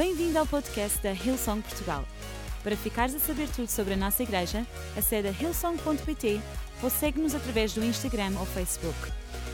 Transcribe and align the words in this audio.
Bem-vindo 0.00 0.38
ao 0.38 0.46
podcast 0.46 0.98
da 1.02 1.12
Hillsong 1.12 1.60
Portugal. 1.60 2.06
Para 2.62 2.74
ficares 2.74 3.14
a 3.14 3.18
saber 3.18 3.50
tudo 3.50 3.68
sobre 3.68 3.92
a 3.92 3.96
nossa 3.98 4.22
igreja, 4.22 4.66
acede 4.96 5.28
a 5.28 5.30
hillsong.pt 5.30 6.40
ou 6.82 6.88
segue-nos 6.88 7.34
através 7.34 7.74
do 7.74 7.84
Instagram 7.84 8.32
ou 8.38 8.46
Facebook. 8.46 8.96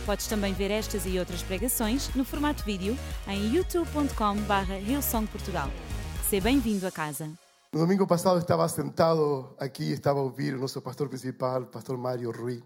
Podes 0.06 0.28
também 0.28 0.54
ver 0.54 0.70
estas 0.70 1.04
e 1.04 1.18
outras 1.18 1.42
pregações 1.42 2.14
no 2.14 2.24
formato 2.24 2.62
vídeo 2.62 2.96
em 3.26 3.56
youtube.com.br 3.56 4.72
hillsongportugal. 4.86 5.68
Seja 6.30 6.44
bem-vindo 6.44 6.86
a 6.86 6.92
casa. 6.92 7.28
No 7.72 7.80
domingo 7.80 8.06
passado 8.06 8.38
estava 8.38 8.68
sentado 8.68 9.52
aqui, 9.58 9.90
estava 9.90 10.20
a 10.20 10.22
ouvir 10.22 10.54
o 10.54 10.60
nosso 10.60 10.80
pastor 10.80 11.08
principal, 11.08 11.62
o 11.62 11.66
pastor 11.66 11.98
Mário 11.98 12.30
Rui, 12.30 12.62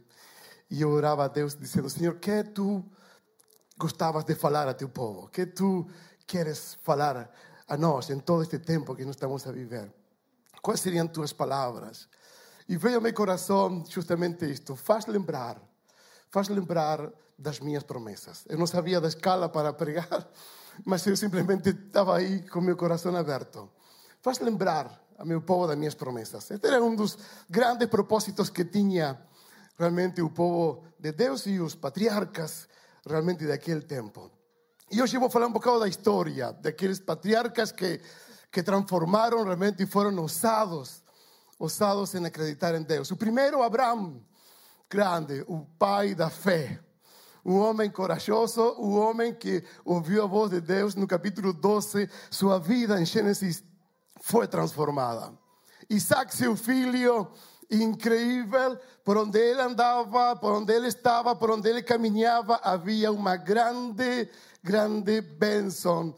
e 0.70 0.82
eu 0.82 0.90
orava 0.90 1.24
a 1.24 1.28
Deus 1.28 1.56
dizendo: 1.56 1.88
Senhor, 1.88 2.16
que 2.16 2.44
tu 2.44 2.84
gostavas 3.78 4.22
de 4.24 4.34
falar 4.34 4.68
a 4.68 4.74
teu 4.74 4.90
povo? 4.90 5.28
Que 5.28 5.46
tu 5.46 5.88
queres 6.26 6.76
falar 6.82 7.30
a 7.70 7.76
nós 7.76 8.10
em 8.10 8.18
todo 8.18 8.42
este 8.42 8.58
tempo 8.58 8.94
que 8.96 9.04
nós 9.04 9.14
estamos 9.14 9.46
a 9.46 9.52
viver? 9.52 9.90
Quais 10.60 10.80
seriam 10.80 11.06
tuas 11.06 11.32
palavras? 11.32 12.08
E 12.68 12.76
veio 12.76 12.96
ao 12.96 13.00
meu 13.00 13.14
coração 13.14 13.84
justamente 13.88 14.44
isto: 14.44 14.74
faz 14.74 15.06
lembrar, 15.06 15.56
faz 16.30 16.48
lembrar 16.48 17.10
das 17.38 17.60
minhas 17.60 17.84
promessas. 17.84 18.44
Eu 18.48 18.58
não 18.58 18.66
sabia 18.66 19.00
da 19.00 19.08
escala 19.08 19.48
para 19.48 19.72
pregar, 19.72 20.28
mas 20.84 21.06
eu 21.06 21.16
simplesmente 21.16 21.70
estava 21.70 22.16
aí 22.16 22.42
com 22.42 22.60
meu 22.60 22.76
coração 22.76 23.14
aberto. 23.16 23.70
Faz 24.20 24.40
lembrar 24.40 25.00
a 25.16 25.24
meu 25.24 25.40
povo 25.40 25.66
das 25.66 25.78
minhas 25.78 25.94
promessas. 25.94 26.50
Este 26.50 26.66
era 26.66 26.82
um 26.82 26.94
dos 26.94 27.16
grandes 27.48 27.88
propósitos 27.88 28.50
que 28.50 28.64
tinha 28.64 29.18
realmente 29.78 30.20
o 30.20 30.30
povo 30.30 30.84
de 30.98 31.12
Deus 31.12 31.46
e 31.46 31.60
os 31.60 31.76
patriarcas 31.76 32.68
realmente 33.06 33.46
daquele 33.46 33.82
tempo. 33.82 34.39
E 34.92 35.00
hoje 35.00 35.16
vou 35.18 35.30
falar 35.30 35.46
um 35.46 35.52
bocado 35.52 35.78
da 35.78 35.86
história 35.86 36.52
daqueles 36.52 36.98
patriarcas 36.98 37.70
que, 37.70 38.00
que 38.50 38.60
transformaram 38.60 39.44
realmente 39.44 39.84
e 39.84 39.86
foram 39.86 40.16
ousados, 40.16 41.00
ousados 41.60 42.12
em 42.16 42.26
acreditar 42.26 42.74
em 42.74 42.82
Deus. 42.82 43.08
O 43.12 43.16
primeiro, 43.16 43.62
Abraão, 43.62 44.20
grande, 44.90 45.44
o 45.46 45.60
pai 45.78 46.12
da 46.12 46.28
fé. 46.28 46.80
Um 47.44 47.56
homem 47.60 47.88
corajoso, 47.88 48.74
um 48.80 48.98
homem 48.98 49.32
que 49.32 49.62
ouviu 49.84 50.24
a 50.24 50.26
voz 50.26 50.50
de 50.50 50.60
Deus 50.60 50.96
no 50.96 51.06
capítulo 51.06 51.52
12, 51.52 52.10
sua 52.28 52.58
vida 52.58 53.00
em 53.00 53.06
Gênesis 53.06 53.62
foi 54.20 54.48
transformada. 54.48 55.32
Isaac, 55.88 56.34
seu 56.34 56.56
filho, 56.56 57.30
incrível, 57.70 58.78
por 59.04 59.16
onde 59.16 59.38
ele 59.38 59.60
andava, 59.60 60.34
por 60.36 60.52
onde 60.52 60.72
ele 60.72 60.88
estava, 60.88 61.36
por 61.36 61.50
onde 61.50 61.68
ele 61.68 61.82
caminhava, 61.82 62.60
havia 62.62 63.12
uma 63.12 63.36
grande, 63.36 64.28
grande 64.62 65.20
bênção, 65.20 66.14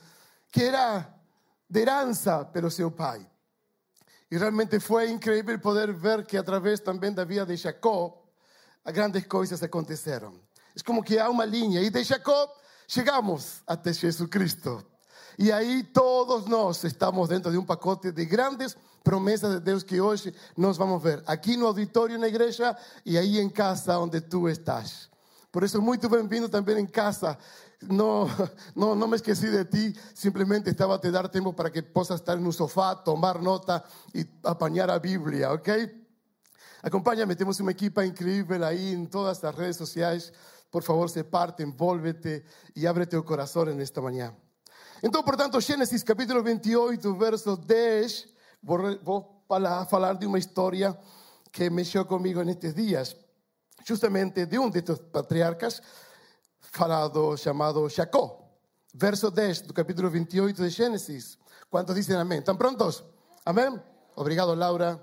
que 0.50 0.64
era 0.64 1.12
de 1.68 1.80
herança 1.80 2.44
pelo 2.46 2.70
seu 2.70 2.90
pai. 2.90 3.26
E 4.30 4.38
realmente 4.38 4.80
foi 4.80 5.10
incrível 5.10 5.58
poder 5.58 5.92
ver 5.92 6.24
que 6.24 6.38
através 6.38 6.80
também 6.80 7.12
da 7.12 7.24
vida 7.24 7.44
de 7.44 7.56
Jacó, 7.56 8.22
grandes 8.86 9.26
coisas 9.26 9.62
aconteceram. 9.62 10.40
É 10.74 10.82
como 10.82 11.02
que 11.02 11.18
há 11.18 11.28
uma 11.28 11.44
linha, 11.44 11.82
e 11.82 11.90
de 11.90 12.02
Jacó 12.02 12.50
chegamos 12.88 13.62
até 13.66 13.92
Jesus 13.92 14.28
Cristo. 14.30 14.84
E 15.38 15.52
aí 15.52 15.82
todos 15.82 16.46
nós 16.46 16.82
estamos 16.84 17.28
dentro 17.28 17.50
de 17.50 17.58
um 17.58 17.64
pacote 17.64 18.10
de 18.10 18.24
grandes 18.24 18.76
promessas 19.02 19.54
de 19.54 19.60
Deus 19.60 19.82
que 19.82 20.00
hoje 20.00 20.34
nós 20.56 20.76
vamos 20.76 21.02
ver 21.02 21.22
aqui 21.26 21.56
no 21.56 21.66
auditório 21.66 22.18
na 22.18 22.28
igreja 22.28 22.76
e 23.04 23.18
aí 23.18 23.38
em 23.38 23.48
casa 23.48 23.98
onde 23.98 24.20
tu 24.20 24.48
estás. 24.48 25.10
Por 25.50 25.62
isso, 25.62 25.82
muito 25.82 26.08
bem-vindo 26.08 26.48
também 26.48 26.78
em 26.78 26.86
casa. 26.86 27.36
Não, 27.82 28.26
não, 28.74 28.94
não 28.94 29.08
me 29.08 29.16
esqueci 29.16 29.50
de 29.50 29.64
ti, 29.64 30.00
simplesmente 30.14 30.70
estava 30.70 30.94
a 30.94 30.98
te 30.98 31.10
dar 31.10 31.28
tempo 31.28 31.52
para 31.52 31.70
que 31.70 31.82
possas 31.82 32.20
estar 32.20 32.36
no 32.36 32.52
sofá, 32.52 32.94
tomar 32.94 33.40
nota 33.40 33.84
e 34.14 34.26
apanhar 34.44 34.88
a 34.88 34.98
Bíblia, 34.98 35.52
ok? 35.52 36.02
Acompanha-me, 36.82 37.36
temos 37.36 37.60
uma 37.60 37.70
equipa 37.70 38.04
incrível 38.04 38.64
aí 38.64 38.94
em 38.94 39.04
todas 39.04 39.44
as 39.44 39.54
redes 39.54 39.76
sociais. 39.76 40.32
Por 40.70 40.82
favor, 40.82 41.10
se 41.10 41.22
parte, 41.22 41.62
envolve-te 41.62 42.42
e 42.74 42.86
abre 42.86 43.04
teu 43.04 43.22
coração 43.22 43.64
nesta 43.66 44.00
manhã. 44.00 44.34
Então, 45.02 45.22
portanto, 45.22 45.60
Gênesis 45.60 46.02
capítulo 46.02 46.42
28, 46.42 47.14
verso 47.14 47.56
10, 47.56 48.31
vou, 48.62 48.98
vou 49.02 49.44
falar, 49.88 50.14
de 50.14 50.26
uma 50.26 50.38
história 50.38 50.96
que 51.50 51.68
mexeu 51.68 52.04
comigo 52.04 52.42
nestes 52.42 52.74
dias, 52.74 53.16
justamente 53.84 54.46
de 54.46 54.58
um 54.58 54.70
destes 54.70 54.98
patriarcas, 54.98 55.82
falado, 56.60 57.36
chamado 57.36 57.88
Jacó. 57.88 58.38
Verso 58.94 59.30
10 59.30 59.62
do 59.62 59.74
capítulo 59.74 60.10
28 60.10 60.62
de 60.62 60.68
Gênesis. 60.68 61.38
Quantos 61.70 61.94
dizem 61.94 62.16
amém? 62.16 62.38
¿Estão 62.38 62.56
prontos? 62.56 63.02
Amém? 63.44 63.80
Obrigado, 64.14 64.54
Laura. 64.54 65.00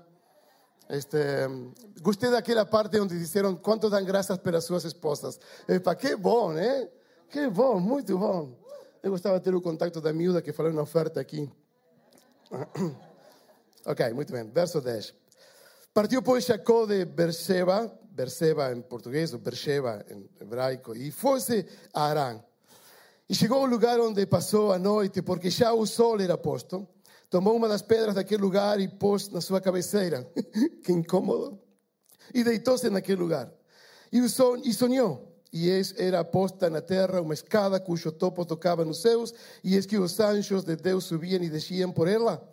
Este, 0.88 1.18
gostei 2.00 2.30
daquela 2.30 2.64
parte 2.64 2.98
onde 2.98 3.18
disseram 3.18 3.56
quanto 3.56 3.90
dão 3.90 4.04
graças 4.04 4.38
pelas 4.38 4.64
suas 4.64 4.84
esposas. 4.84 5.38
Epa, 5.68 5.94
que 5.94 6.16
bom, 6.16 6.52
né? 6.52 6.88
Que 7.28 7.48
bom, 7.48 7.78
muito 7.78 8.18
bom. 8.18 8.56
Eu 9.02 9.12
gostava 9.12 9.38
de 9.38 9.44
ter 9.44 9.54
o 9.54 9.60
contato 9.60 10.00
da 10.00 10.12
miúda 10.12 10.42
que 10.42 10.52
falou 10.52 10.72
na 10.72 10.82
oferta 10.82 11.20
aqui. 11.20 11.50
ok, 13.86 14.12
muito 14.12 14.32
bem. 14.32 14.48
Verso 14.50 14.80
10. 14.80 15.14
Partiu, 15.92 16.22
pois, 16.22 16.44
Jacó 16.44 16.86
de 16.86 17.04
Berseba, 17.04 17.92
Berseba 18.10 18.72
em 18.72 18.80
português, 18.80 19.32
ou 19.32 19.40
Berseba 19.40 20.04
em 20.08 20.28
hebraico, 20.40 20.94
e 20.94 21.10
foi-se 21.10 21.66
a 21.92 22.04
Arã. 22.04 22.40
E 23.28 23.34
chegou 23.34 23.58
ao 23.58 23.66
lugar 23.66 24.00
onde 24.00 24.26
passou 24.26 24.72
a 24.72 24.78
noite, 24.78 25.22
porque 25.22 25.50
já 25.50 25.72
o 25.72 25.86
sol 25.86 26.20
era 26.20 26.36
posto. 26.36 26.86
Tomou 27.28 27.54
uma 27.54 27.68
das 27.68 27.82
pedras 27.82 28.14
daquele 28.14 28.42
lugar 28.42 28.80
e 28.80 28.88
pôs 28.88 29.28
na 29.28 29.40
sua 29.40 29.60
cabeceira. 29.60 30.28
que 30.82 30.92
incômodo. 30.92 31.60
E 32.34 32.42
deitou-se 32.42 32.90
naquele 32.90 33.20
lugar. 33.20 33.52
E, 34.12 34.28
son, 34.28 34.56
e 34.56 34.72
sonhou. 34.72 35.30
E 35.52 35.68
eis 35.68 35.94
era 35.96 36.24
posta 36.24 36.68
na 36.68 36.80
terra 36.80 37.20
uma 37.20 37.34
escada 37.34 37.80
cujo 37.80 38.12
topo 38.12 38.44
tocava 38.44 38.84
nos 38.84 39.02
céus, 39.02 39.34
e 39.62 39.74
eis 39.74 39.86
que 39.86 39.98
os 39.98 40.18
anjos 40.20 40.64
de 40.64 40.76
Deus 40.76 41.04
subiam 41.04 41.42
e 41.42 41.48
desciam 41.48 41.90
por 41.92 42.06
ela. 42.06 42.48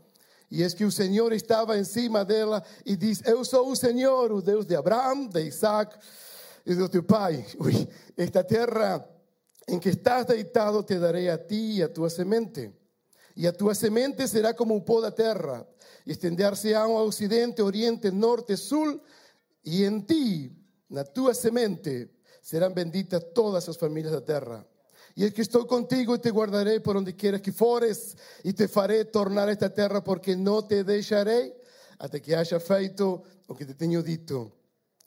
E 0.50 0.64
eis 0.64 0.74
que 0.74 0.86
o 0.86 0.92
Senhor 0.92 1.34
estava 1.34 1.78
em 1.78 1.84
cima 1.84 2.24
dela 2.24 2.64
e 2.86 2.96
diz: 2.96 3.22
Eu 3.26 3.44
sou 3.44 3.70
o 3.70 3.76
Senhor, 3.76 4.32
o 4.32 4.42
Deus 4.42 4.66
de 4.66 4.76
Abraão, 4.76 5.28
de 5.28 5.42
Isaac 5.44 5.98
e 6.66 6.74
do 6.74 6.88
teu 6.88 7.04
pai. 7.04 7.46
Ui, 7.60 7.88
esta 8.16 8.44
terra 8.44 9.08
em 9.68 9.80
que 9.80 9.90
estás 9.90 10.26
deitado 10.26 10.84
te 10.84 10.98
darei 10.98 11.30
a 11.30 11.38
ti 11.38 11.78
e 11.78 11.84
a 11.84 11.90
tua 11.90 12.10
semente. 12.10 12.72
E 13.36 13.46
a 13.46 13.54
tua 13.54 13.76
semente 13.76 14.28
será 14.28 14.54
como 14.54 14.76
o 14.76 14.82
pó 14.82 15.02
da 15.02 15.12
terra, 15.12 15.68
estender-se-á 16.06 16.82
ao 16.82 17.06
ocidente, 17.06 17.62
oriente, 17.62 18.10
norte, 18.10 18.58
sul, 18.58 19.00
e 19.64 19.84
em 19.84 20.00
ti, 20.00 20.58
na 20.90 21.04
tua 21.04 21.34
semente, 21.34 22.10
serão 22.42 22.74
benditas 22.74 23.24
todas 23.36 23.68
as 23.70 23.76
famílias 23.76 24.14
da 24.14 24.22
terra. 24.22 24.66
E 25.18 25.26
é 25.26 25.32
que 25.32 25.42
estou 25.42 25.66
contigo 25.66 26.14
e 26.14 26.20
te 26.20 26.30
guardarei 26.30 26.80
por 26.80 26.96
onde 26.96 27.12
quieras 27.12 27.42
que 27.42 27.52
fores, 27.52 28.16
e 28.44 28.54
te 28.54 28.68
farei 28.68 29.04
tornar 29.04 29.50
esta 29.50 29.68
terra, 29.68 30.00
porque 30.00 30.36
não 30.36 30.62
te 30.62 30.84
deixarei 30.84 31.56
até 31.98 32.20
que 32.20 32.36
haja 32.36 32.60
feito 32.60 33.24
o 33.48 33.56
que 33.56 33.66
te 33.66 33.74
tenho 33.74 34.04
dito. 34.04 34.52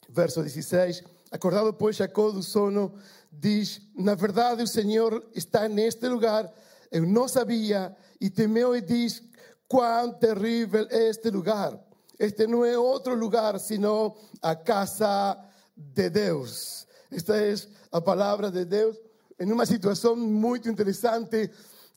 Verso 0.08 0.42
16. 0.42 1.04
Acordado, 1.30 1.72
pois, 1.74 1.94
Jacó 1.94 2.32
do 2.32 2.42
sono, 2.42 2.92
diz: 3.30 3.82
Na 3.94 4.16
verdade, 4.16 4.64
o 4.64 4.66
Senhor 4.66 5.24
está 5.32 5.68
neste 5.68 6.08
lugar. 6.08 6.52
Eu 6.90 7.06
não 7.06 7.28
sabia, 7.28 7.96
e 8.20 8.28
temeu 8.28 8.74
e 8.74 8.80
diz: 8.80 9.22
Quão 9.68 10.12
terrível 10.14 10.88
é 10.90 11.08
este 11.08 11.30
lugar. 11.30 11.78
Este 12.18 12.48
não 12.48 12.64
é 12.64 12.76
outro 12.76 13.14
lugar, 13.14 13.60
senão 13.60 14.16
a 14.42 14.56
casa 14.56 15.38
de 15.76 16.10
Deus. 16.10 16.84
Esta 17.12 17.36
es 17.46 17.68
a 17.92 18.00
palavra 18.00 18.50
de 18.50 18.64
Deus 18.64 18.96
em 19.40 19.50
uma 19.50 19.64
situação 19.64 20.14
muito 20.14 20.68
interessante 20.68 21.50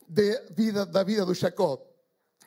de 0.08 0.40
vida, 0.50 0.86
da 0.86 1.02
vida 1.02 1.26
do 1.26 1.34
Jacob. 1.34 1.80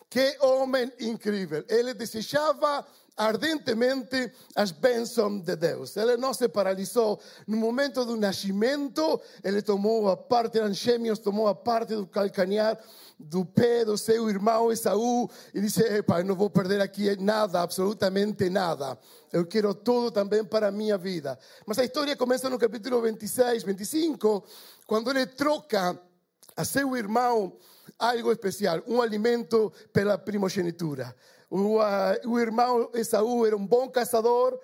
Que 0.10 0.38
homem 0.42 0.92
incrível! 1.00 1.64
Ele 1.70 1.94
desejava 1.94 2.86
ardentemente 3.18 4.32
as 4.56 4.72
bênçãos 4.72 5.42
de 5.42 5.56
Deus. 5.56 5.98
Ele 5.98 6.16
não 6.18 6.34
se 6.34 6.48
paralisou. 6.48 7.20
No 7.48 7.58
momento 7.58 8.06
do 8.06 8.16
nascimento, 8.16 9.20
ele 9.44 9.62
tomou 9.64 10.08
a 10.08 10.16
parte, 10.16 10.60
eram 10.60 10.72
gêmeos, 10.72 11.18
tomou 11.18 11.48
a 11.48 11.56
parte 11.56 11.96
do 11.96 12.06
calcanhar 12.06 12.78
do 13.20 13.44
pé 13.44 13.84
do 13.84 13.98
seu 13.98 14.30
irmão 14.30 14.72
Esaú 14.72 15.28
e 15.52 15.60
disse: 15.60 15.82
Epa, 15.82 16.20
eu 16.20 16.26
não 16.26 16.36
vou 16.36 16.52
perder 16.52 16.80
aqui 16.80 17.20
nada, 17.20 17.62
absolutamente 17.62 18.50
nada. 18.50 18.98
Eu 19.34 19.46
quero 19.46 19.74
tudo 19.74 20.12
também 20.12 20.46
para 20.46 20.68
a 20.68 20.72
minha 20.72 20.98
vida. 20.98 21.38
Mas 21.66 21.80
a 21.80 21.84
história 21.84 22.16
começa 22.16 22.50
no 22.50 22.60
capítulo 22.60 23.02
26, 23.02 23.64
25, 23.64 24.44
quando 24.86 25.10
ele 25.10 25.26
troca 25.26 26.00
a 26.56 26.64
seu 26.64 26.96
irmão 26.96 27.58
algo 27.98 28.32
especial, 28.32 28.84
um 28.88 29.02
alimento 29.02 29.74
pela 29.92 30.18
primogenitura. 30.18 31.16
O, 31.50 31.78
uh, 31.78 32.30
o 32.30 32.40
irmão 32.40 32.90
Esaú 32.94 33.46
era 33.46 33.56
um 33.56 33.66
bom 33.66 33.90
caçador, 33.90 34.60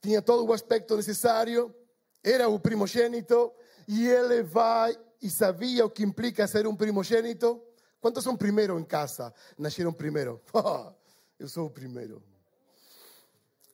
tinha 0.00 0.22
todo 0.22 0.46
o 0.46 0.52
aspecto 0.52 0.96
necessário, 0.96 1.74
era 2.22 2.48
o 2.48 2.58
primogênito, 2.60 3.52
e 3.86 4.06
ele 4.06 4.42
vai 4.42 4.96
e 5.20 5.28
sabia 5.28 5.84
o 5.84 5.90
que 5.90 6.04
implica 6.04 6.46
ser 6.46 6.66
um 6.66 6.76
primogênito 6.76 7.62
Quantos 8.00 8.22
são 8.22 8.36
primeiro 8.36 8.78
em 8.78 8.84
casa? 8.84 9.34
Nasceram 9.58 9.92
primeiro. 9.92 10.40
Eu 11.38 11.48
sou 11.48 11.66
o 11.66 11.70
primeiro. 11.70 12.22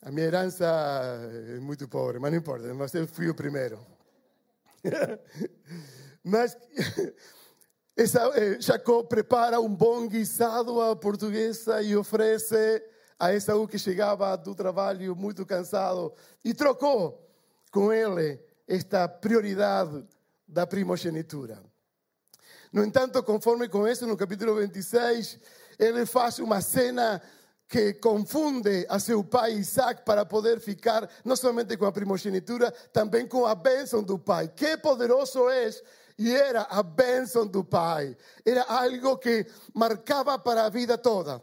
A 0.02 0.10
minha 0.10 0.26
herança 0.26 0.66
é 0.66 1.58
muito 1.60 1.88
pobre, 1.88 2.18
mas 2.18 2.30
não 2.30 2.38
importa, 2.38 2.74
mas 2.74 2.92
eu 2.92 3.08
fui 3.08 3.26
o 3.30 3.34
primeiro. 3.34 3.80
mas 6.22 6.54
Jacob 8.58 9.06
prepara 9.06 9.60
um 9.60 9.72
bom 9.72 10.08
guisado 10.08 10.80
à 10.80 10.96
portuguesa 10.96 11.80
e 11.80 11.96
oferece 11.96 12.82
a 13.18 13.32
Esaú 13.32 13.68
que 13.68 13.78
chegava 13.78 14.36
do 14.36 14.52
trabalho 14.52 15.14
muito 15.14 15.46
cansado 15.46 16.12
e 16.44 16.52
trocou 16.52 17.24
com 17.70 17.92
ele 17.92 18.40
esta 18.66 19.06
prioridade 19.06 20.04
da 20.46 20.66
primogenitura. 20.66 21.62
No 22.72 22.82
entanto, 22.84 23.22
conforme 23.22 23.68
com 23.68 23.86
isso, 23.86 24.04
no 24.08 24.16
capítulo 24.16 24.56
26, 24.56 25.38
ele 25.78 26.04
faz 26.04 26.40
uma 26.40 26.60
cena 26.60 27.22
que 27.68 27.94
confunde 27.94 28.84
a 28.88 28.98
seu 28.98 29.22
pai 29.22 29.52
Isaac 29.52 30.02
para 30.04 30.26
poder 30.26 30.58
ficar 30.60 31.08
não 31.24 31.36
somente 31.36 31.76
com 31.76 31.86
a 31.86 31.92
primogenitura, 31.92 32.72
também 32.92 33.26
com 33.26 33.46
a 33.46 33.54
bênção 33.54 34.02
do 34.02 34.18
pai. 34.18 34.48
Que 34.48 34.76
poderoso 34.76 35.48
é 35.48 35.70
e 36.18 36.32
era 36.32 36.62
a 36.62 36.82
do 37.44 37.64
pai. 37.64 38.16
Era 38.44 38.62
algo 38.62 39.18
que 39.18 39.46
marcava 39.74 40.38
para 40.38 40.68
vida 40.68 40.96
toda. 40.96 41.42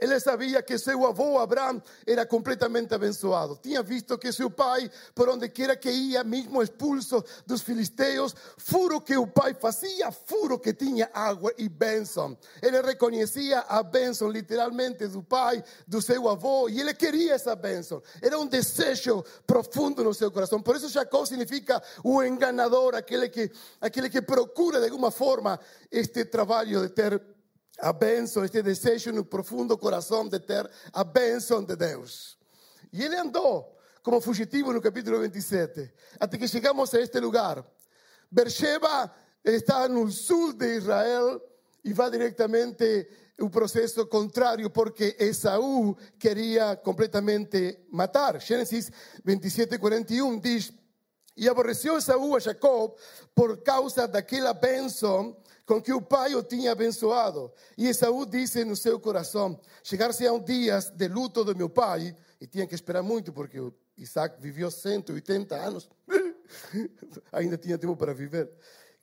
Ele 0.00 0.18
sabia 0.18 0.60
que 0.60 0.76
seu 0.76 1.06
avô 1.06 1.38
Abraão 1.38 1.80
era 2.06 2.26
completamente 2.26 2.92
abençoado. 2.92 3.58
Tinha 3.62 3.82
visto 3.82 4.18
que 4.18 4.32
seu 4.32 4.50
pai, 4.50 4.90
por 5.14 5.28
onde 5.28 5.48
quiera 5.48 5.76
que 5.76 5.88
ia, 5.88 6.24
mesmo 6.24 6.60
expulso 6.60 7.24
dos 7.46 7.62
filisteus, 7.62 8.34
furo 8.58 9.00
que 9.00 9.16
o 9.16 9.26
pai 9.26 9.54
fazia, 9.54 10.10
furo 10.10 10.58
que 10.58 10.74
tinha 10.74 11.08
água 11.14 11.52
e 11.56 11.68
bênção. 11.68 12.36
Ele 12.60 12.82
reconhecia 12.82 13.60
a 13.60 13.82
bênção 13.82 14.28
literalmente 14.28 15.06
do 15.06 15.22
pai, 15.22 15.62
do 15.86 16.02
seu 16.02 16.28
avô, 16.28 16.68
e 16.68 16.80
ele 16.80 16.92
queria 16.92 17.34
essa 17.34 17.54
bênção. 17.54 18.02
Era 18.20 18.38
um 18.38 18.46
desejo 18.46 19.24
profundo 19.46 20.02
no 20.02 20.12
seu 20.12 20.30
coração. 20.30 20.60
Por 20.60 20.74
isso 20.74 20.88
Jacó 20.88 21.24
significa 21.24 21.80
o 22.02 22.22
enganador, 22.22 22.96
aquele 22.96 23.28
que, 23.28 23.50
aquele 23.80 24.10
que 24.10 24.20
procura 24.20 24.80
de 24.80 24.86
alguma 24.86 25.12
forma 25.12 25.58
este 25.90 26.24
trabalho 26.24 26.82
de 26.82 26.88
ter 26.88 27.33
a 27.78 27.92
bênção, 27.92 28.44
este 28.44 28.62
desejo 28.62 29.12
no 29.12 29.24
profundo 29.24 29.76
coração 29.76 30.28
de 30.28 30.38
ter 30.38 30.70
a 30.92 31.04
bênção 31.04 31.62
de 31.62 31.76
Deus. 31.76 32.38
E 32.92 33.02
ele 33.02 33.16
andou 33.16 33.76
como 34.02 34.20
fugitivo 34.20 34.72
no 34.72 34.82
capítulo 34.82 35.18
27, 35.20 35.92
até 36.20 36.36
que 36.36 36.46
chegamos 36.46 36.92
a 36.94 37.00
este 37.00 37.18
lugar. 37.18 37.64
Beersheba 38.30 39.10
está 39.42 39.88
no 39.88 40.10
sul 40.10 40.52
de 40.52 40.76
Israel 40.76 41.40
e 41.82 41.92
vai 41.92 42.10
diretamente 42.10 43.08
o 43.40 43.50
processo 43.50 44.06
contrário, 44.06 44.70
porque 44.70 45.16
Esaú 45.18 45.96
queria 46.18 46.76
completamente 46.76 47.86
matar. 47.90 48.40
Gênesis 48.40 48.90
27, 49.24 49.78
41 49.78 50.38
diz: 50.38 50.72
E 51.36 51.48
aborreceu 51.48 51.96
Esaú 51.96 52.36
a 52.36 52.40
Jacob 52.40 52.94
por 53.34 53.62
causa 53.62 54.06
daquela 54.06 54.52
bênção 54.52 55.36
com 55.66 55.80
que 55.80 55.92
o 55.92 56.00
pai 56.00 56.34
o 56.34 56.42
tinha 56.42 56.72
abençoado. 56.72 57.52
E 57.76 57.88
Esaú 57.88 58.26
disse 58.26 58.64
no 58.64 58.76
seu 58.76 59.00
coração: 59.00 59.58
Chegar-se-ão 59.82 60.38
dias 60.38 60.90
de 60.90 61.08
luto 61.08 61.44
do 61.44 61.56
meu 61.56 61.68
pai, 61.68 62.14
e 62.40 62.46
tinha 62.46 62.66
que 62.66 62.74
esperar 62.74 63.02
muito, 63.02 63.32
porque 63.32 63.58
Isaac 63.96 64.40
viveu 64.40 64.70
180 64.70 65.54
anos, 65.56 65.88
ainda 67.32 67.56
tinha 67.56 67.78
tempo 67.78 67.96
para 67.96 68.12
viver. 68.12 68.50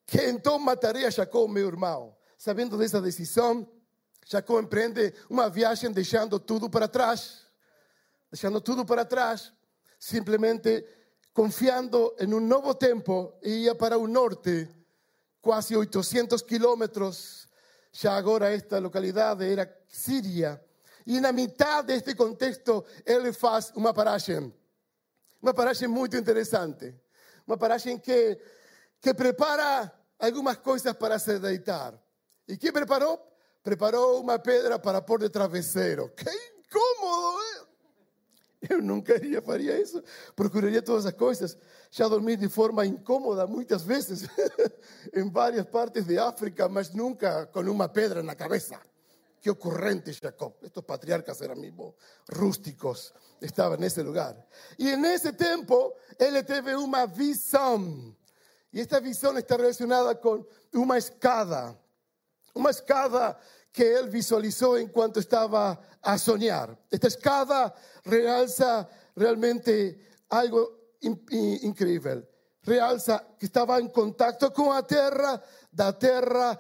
Que 0.06 0.28
então 0.28 0.60
matarei 0.60 1.06
a 1.06 1.10
Jacó, 1.10 1.48
meu 1.48 1.68
irmão. 1.68 2.16
Sabendo 2.38 2.78
dessa 2.78 3.02
decisão, 3.02 3.68
Jacó 4.28 4.60
empreende 4.60 5.14
uma 5.30 5.50
viagem 5.50 5.92
deixando 5.92 6.40
tudo 6.40 6.70
para 6.70 6.88
trás. 6.88 7.42
Deixando 8.32 8.60
tudo 8.62 8.86
para 8.86 9.06
trás. 9.06 9.54
Simplesmente 10.00 10.86
confiando 11.34 12.14
em 12.20 12.34
um 12.34 12.40
novo 12.40 12.74
tempo, 12.76 13.34
ia 13.42 13.74
para 13.74 13.98
o 13.98 14.08
norte 14.08 14.68
quase 15.42 15.76
800 15.76 16.42
quilômetros. 16.44 17.48
Já 17.92 18.16
agora 18.16 18.54
esta 18.54 18.80
localidade 18.80 19.44
era 19.46 19.70
Síria. 19.88 20.64
E 21.06 21.20
na 21.20 21.32
metade 21.32 21.88
deste 21.88 22.16
contexto 22.16 22.86
ele 23.06 23.34
faz 23.34 23.72
uma 23.76 23.94
paragem. 23.94 24.54
Uma 25.42 25.54
paragem 25.54 25.88
muito 25.88 26.16
interessante. 26.16 26.96
Uma 27.46 27.58
paragem 27.58 27.98
que, 27.98 28.38
que 29.02 29.14
prepara 29.14 29.92
algumas 30.20 30.58
coisas 30.58 30.94
para 30.94 31.18
se 31.18 31.40
deitar. 31.40 32.00
E 32.48 32.56
que 32.56 32.72
preparou? 32.72 33.20
Preparou 33.64 34.22
uma 34.22 34.38
pedra 34.38 34.78
para 34.78 35.02
pôr 35.02 35.20
de 35.20 35.30
travesseiro. 35.30 36.10
Que 36.16 36.30
incômodo! 36.30 37.71
Eu 38.70 38.82
nunca 38.82 39.16
iria, 39.16 39.42
faria 39.42 39.80
isso. 39.82 40.04
Procuraria 40.36 40.82
todas 40.82 41.06
as 41.06 41.14
coisas. 41.14 41.58
Já 41.90 42.08
dormi 42.08 42.38
de 42.38 42.48
forma 42.48 42.86
incômoda 42.86 43.48
muitas 43.48 43.82
vezes 43.82 44.28
em 45.14 45.30
várias 45.30 45.66
partes 45.66 46.06
de 46.06 46.18
África, 46.18 46.70
mas 46.70 46.92
nunca 46.92 47.48
com 47.48 47.62
uma 47.62 47.90
pedra 47.90 48.22
na 48.22 48.36
cabeça. 48.36 48.80
Que 49.42 49.50
ocorrente, 49.50 50.14
Jacob. 50.14 50.54
Estos 50.62 50.84
patriarcas 50.84 51.42
eram 51.42 51.56
mesmo 51.56 51.96
rústicos. 52.32 53.12
Estavam 53.42 53.78
nesse 53.78 54.04
lugar. 54.04 54.38
E 54.78 54.96
nesse 54.96 55.34
tempo, 55.34 55.96
ele 56.20 56.44
teve 56.44 56.76
uma 56.76 57.08
visão. 57.08 58.16
E 58.72 58.80
esta 58.80 59.02
visão 59.02 59.36
está 59.38 59.58
relacionada 59.58 60.14
com 60.14 60.46
uma 60.72 60.98
escada. 61.00 61.76
Uma 62.54 62.70
escada 62.70 63.36
que 63.72 63.84
ele 63.84 64.10
visualizou 64.10 64.80
enquanto 64.80 65.20
estava 65.20 65.80
a 66.02 66.18
sonhar. 66.18 66.78
Esta 66.92 67.08
escada 67.08 67.74
realza 68.04 68.88
realmente 69.16 69.98
algo 70.30 70.72
incrível. 71.02 72.28
Realza 72.64 73.26
que 73.40 73.46
estava 73.46 73.82
em 73.82 73.88
contato 73.88 74.52
com 74.52 74.72
a 74.72 74.84
terra, 74.84 75.42
da 75.72 75.92
terra 75.92 76.60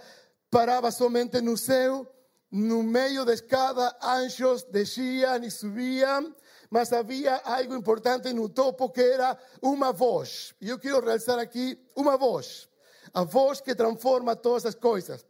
parava 0.50 0.92
somente 0.92 1.42
no 1.42 1.56
céu, 1.58 2.08
no 2.52 2.84
meio 2.84 3.24
da 3.24 3.34
escada, 3.34 3.96
anjos 4.04 4.63
desciam 4.63 5.42
e 5.44 5.50
subiam, 5.50 6.36
mas 6.69 6.92
havia 6.92 7.36
algo 7.46 7.75
importante 7.75 8.34
no 8.34 8.50
topo 8.50 8.90
que 8.90 9.02
era 9.02 9.38
uma 9.62 9.94
voz. 9.94 10.54
E 10.60 10.69
eu 10.69 10.80
quero 10.80 11.06
realçar 11.06 11.40
aqui 11.40 11.80
uma 11.96 12.18
voz. 12.18 12.68
A 13.13 13.24
voz 13.24 13.62
que 13.62 13.75
transforma 13.75 14.36
todas 14.36 14.66
as 14.66 14.75
coisas. 14.75 15.25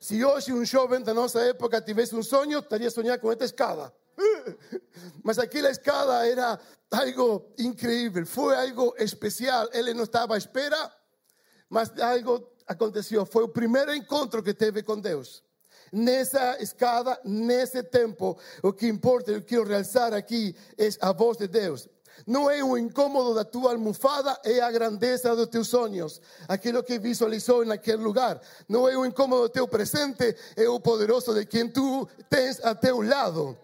Se 0.00 0.24
hoje 0.24 0.50
um 0.50 0.64
jovem 0.64 1.02
da 1.02 1.12
nossa 1.12 1.42
época 1.42 1.78
tivesse 1.78 2.16
um 2.16 2.22
sonho, 2.22 2.60
estaria 2.60 2.90
sonhando 2.90 3.20
com 3.20 3.30
esta 3.30 3.44
escada. 3.44 3.92
Mas 5.22 5.38
aquela 5.38 5.70
escada 5.70 6.26
era 6.26 6.58
algo 6.90 7.52
incrível, 7.58 8.24
foi 8.24 8.56
algo 8.56 8.94
especial. 8.96 9.68
Ele 9.74 9.92
não 9.92 10.04
estava 10.04 10.34
à 10.34 10.38
espera, 10.38 10.90
mas 11.68 11.92
algo 12.00 12.50
aconteceu. 12.66 13.24
Foi 13.26 13.44
o 13.44 13.48
primeiro 13.48 13.94
encontro 13.94 14.42
que 14.42 14.54
teve 14.54 14.82
com 14.82 14.98
Deus. 14.98 15.42
Nessa 15.92 16.60
escada, 16.62 17.20
nesse 17.24 17.82
tempo, 17.82 18.38
o 18.62 18.72
que 18.72 18.86
importa, 18.88 19.30
eu 19.30 19.42
quero 19.42 19.64
realçar 19.64 20.14
aqui, 20.14 20.56
é 20.78 20.88
a 21.00 21.12
voz 21.12 21.36
de 21.36 21.46
Deus. 21.46 21.88
Não 22.26 22.50
é 22.50 22.62
o 22.62 22.76
incômodo 22.76 23.34
da 23.34 23.44
tua 23.44 23.72
almofada, 23.72 24.38
é 24.44 24.60
a 24.60 24.70
grandeza 24.70 25.34
dos 25.34 25.46
teus 25.46 25.68
sonhos, 25.68 26.20
aquilo 26.48 26.82
que 26.82 26.98
visualizou 26.98 27.64
naquele 27.64 28.02
lugar. 28.02 28.40
Não 28.68 28.88
é 28.88 28.96
o 28.96 29.04
incômodo 29.04 29.42
do 29.42 29.48
teu 29.48 29.66
presente, 29.66 30.36
é 30.56 30.68
o 30.68 30.80
poderoso 30.80 31.34
de 31.34 31.44
quem 31.44 31.68
tu 31.68 32.08
tens 32.28 32.60
a 32.64 32.74
teu 32.74 33.00
lado. 33.02 33.56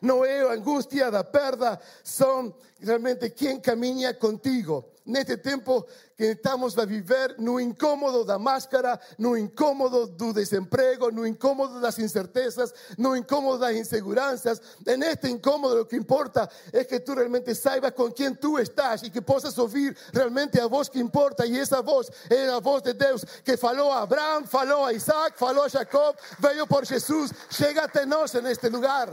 Não 0.00 0.24
é 0.24 0.42
a 0.42 0.52
angústia 0.52 1.10
da 1.10 1.24
perda, 1.24 1.80
são 2.04 2.54
realmente 2.80 3.30
quem 3.30 3.60
caminha 3.60 4.14
contigo. 4.14 4.84
Neste 5.08 5.38
tempo 5.38 5.86
que 6.14 6.32
estamos 6.32 6.76
a 6.76 6.84
viver, 6.84 7.36
no 7.38 7.58
incômodo 7.58 8.26
da 8.26 8.38
máscara, 8.38 9.00
no 9.18 9.38
incômodo 9.38 10.06
do 10.06 10.34
desemprego, 10.34 11.10
no 11.10 11.26
incômodo 11.26 11.80
das 11.80 11.98
incertezas, 11.98 12.74
no 12.98 13.16
incômodo 13.16 13.58
das 13.58 13.74
inseguranças. 13.74 14.60
En 14.86 15.02
este 15.02 15.30
incômodo 15.30 15.76
lo 15.76 15.86
que 15.86 15.96
importa 15.96 16.46
é 16.74 16.84
que 16.84 17.00
tu 17.00 17.14
realmente 17.14 17.54
saibas 17.54 17.92
com 17.92 18.12
quem 18.12 18.34
tu 18.34 18.58
estás 18.58 19.02
e 19.02 19.08
que 19.08 19.22
possas 19.22 19.56
ouvir 19.56 19.96
realmente 20.12 20.60
a 20.60 20.66
voz 20.66 20.90
que 20.90 21.00
importa. 21.00 21.46
E 21.46 21.58
essa 21.58 21.80
voz 21.80 22.10
é 22.28 22.50
a 22.50 22.60
voz 22.60 22.82
de 22.82 22.92
Deus 22.92 23.24
que 23.42 23.56
falou 23.56 23.90
a 23.90 24.02
Abraão, 24.02 24.46
falou 24.46 24.84
a 24.84 24.92
Isaac, 24.92 25.38
falou 25.38 25.64
a 25.64 25.68
Jacob, 25.68 26.16
veio 26.38 26.66
por 26.66 26.84
Jesus. 26.84 27.32
Chega 27.48 27.84
até 27.84 28.04
nós 28.04 28.34
neste 28.34 28.68
lugar. 28.68 29.08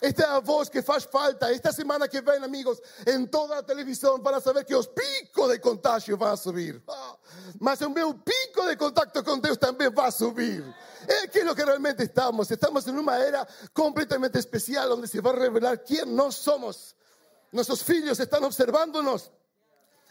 Esta 0.00 0.36
a 0.36 0.40
voz 0.40 0.68
que 0.68 0.82
faz 0.82 1.04
falta. 1.04 1.52
Esta 1.52 1.72
semana 1.72 2.08
que 2.08 2.20
vem, 2.20 2.42
amigos, 2.42 2.80
em 3.06 3.26
toda 3.26 3.58
a 3.58 3.62
televisão, 3.62 4.20
para 4.20 4.40
saber 4.40 4.64
que 4.64 4.74
os 4.74 4.86
picos 4.86 5.50
de 5.50 5.58
contágio 5.58 6.16
vão 6.16 6.36
subir. 6.36 6.82
Ah, 6.88 7.16
mas 7.60 7.80
o 7.80 7.90
meu 7.90 8.14
pico 8.14 8.66
de 8.66 8.76
contato 8.76 9.22
com 9.22 9.38
Deus 9.38 9.56
também 9.56 9.90
vai 9.90 10.10
subir. 10.12 10.64
É 11.06 11.20
aquilo 11.20 11.54
que 11.54 11.64
realmente 11.64 12.02
estamos. 12.02 12.50
Estamos 12.50 12.86
em 12.86 12.96
uma 12.96 13.16
era 13.16 13.46
completamente 13.72 14.38
especial, 14.38 14.92
onde 14.92 15.08
se 15.08 15.20
vai 15.20 15.34
revelar 15.34 15.78
quem 15.78 16.04
nós 16.04 16.36
somos. 16.36 16.94
Nossos 17.52 17.82
filhos 17.82 18.18
estão 18.18 18.42
observando-nos. 18.42 19.30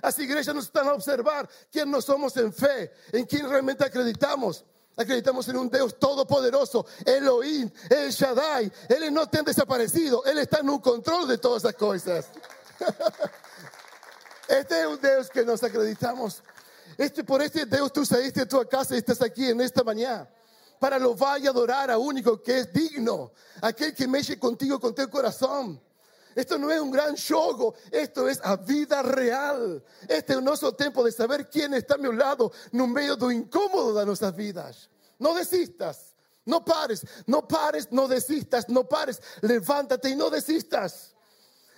As 0.01 0.17
igrejas 0.17 0.53
nos 0.53 0.65
estão 0.65 0.89
a 0.89 0.93
observar 0.93 1.47
quem 1.71 1.85
nós 1.85 2.03
somos 2.03 2.35
em 2.35 2.51
fé, 2.51 2.91
em 3.13 3.25
quem 3.25 3.47
realmente 3.47 3.83
acreditamos. 3.83 4.65
Acreditamos 4.95 5.47
en 5.47 5.57
un 5.57 5.69
Dios 5.69 5.97
todopoderoso, 5.97 6.85
Elohim, 7.05 7.69
El 7.89 8.11
Shaddai. 8.11 8.71
Él 8.89 9.13
no 9.13 9.27
te 9.27 9.39
ha 9.39 9.43
desaparecido, 9.43 10.23
Él 10.25 10.37
está 10.37 10.59
en 10.59 10.69
un 10.69 10.79
control 10.79 11.27
de 11.27 11.37
todas 11.37 11.63
esas 11.63 11.75
cosas. 11.75 12.27
Este 14.47 14.81
es 14.81 14.87
un 14.87 14.99
Dios 14.99 15.29
que 15.29 15.45
nos 15.45 15.63
acreditamos. 15.63 16.43
Este, 16.97 17.23
por 17.23 17.41
este 17.41 17.65
Dios 17.65 17.91
tú 17.91 18.05
saliste 18.05 18.41
de 18.41 18.45
tu 18.45 18.63
casa 18.67 18.93
y 18.93 18.99
estás 18.99 19.21
aquí 19.21 19.49
en 19.49 19.61
esta 19.61 19.83
mañana. 19.83 20.29
Para 20.79 20.99
lo 20.99 21.15
vaya 21.15 21.49
a 21.49 21.51
adorar 21.51 21.89
a 21.89 21.97
único 21.97 22.41
que 22.41 22.59
es 22.59 22.73
digno, 22.73 23.31
aquel 23.61 23.95
que 23.95 24.07
mexe 24.07 24.37
contigo 24.37 24.79
con 24.79 24.93
tu 24.93 25.09
corazón. 25.09 25.81
Esto 26.35 26.57
no 26.57 26.71
es 26.71 26.79
un 26.79 26.91
gran 26.91 27.15
show, 27.15 27.73
esto 27.91 28.27
es 28.27 28.39
a 28.43 28.55
vida 28.55 29.01
real. 29.01 29.83
Este 30.07 30.33
es 30.33 30.41
nuestro 30.41 30.73
tiempo 30.73 31.03
de 31.03 31.11
saber 31.11 31.49
quién 31.49 31.73
está 31.73 31.95
a 31.95 31.97
mi 31.97 32.13
lado 32.15 32.51
no 32.71 32.87
medio 32.87 33.15
do 33.15 33.31
incómodo 33.31 33.93
de 33.93 34.05
nuestras 34.05 34.35
vidas. 34.35 34.89
No 35.19 35.33
desistas, 35.33 36.15
no 36.45 36.65
pares, 36.65 37.05
no 37.27 37.47
pares, 37.47 37.87
no 37.91 38.07
desistas, 38.07 38.67
no 38.69 38.87
pares. 38.87 39.21
Levántate 39.41 40.09
y 40.09 40.15
no 40.15 40.29
desistas. 40.29 41.15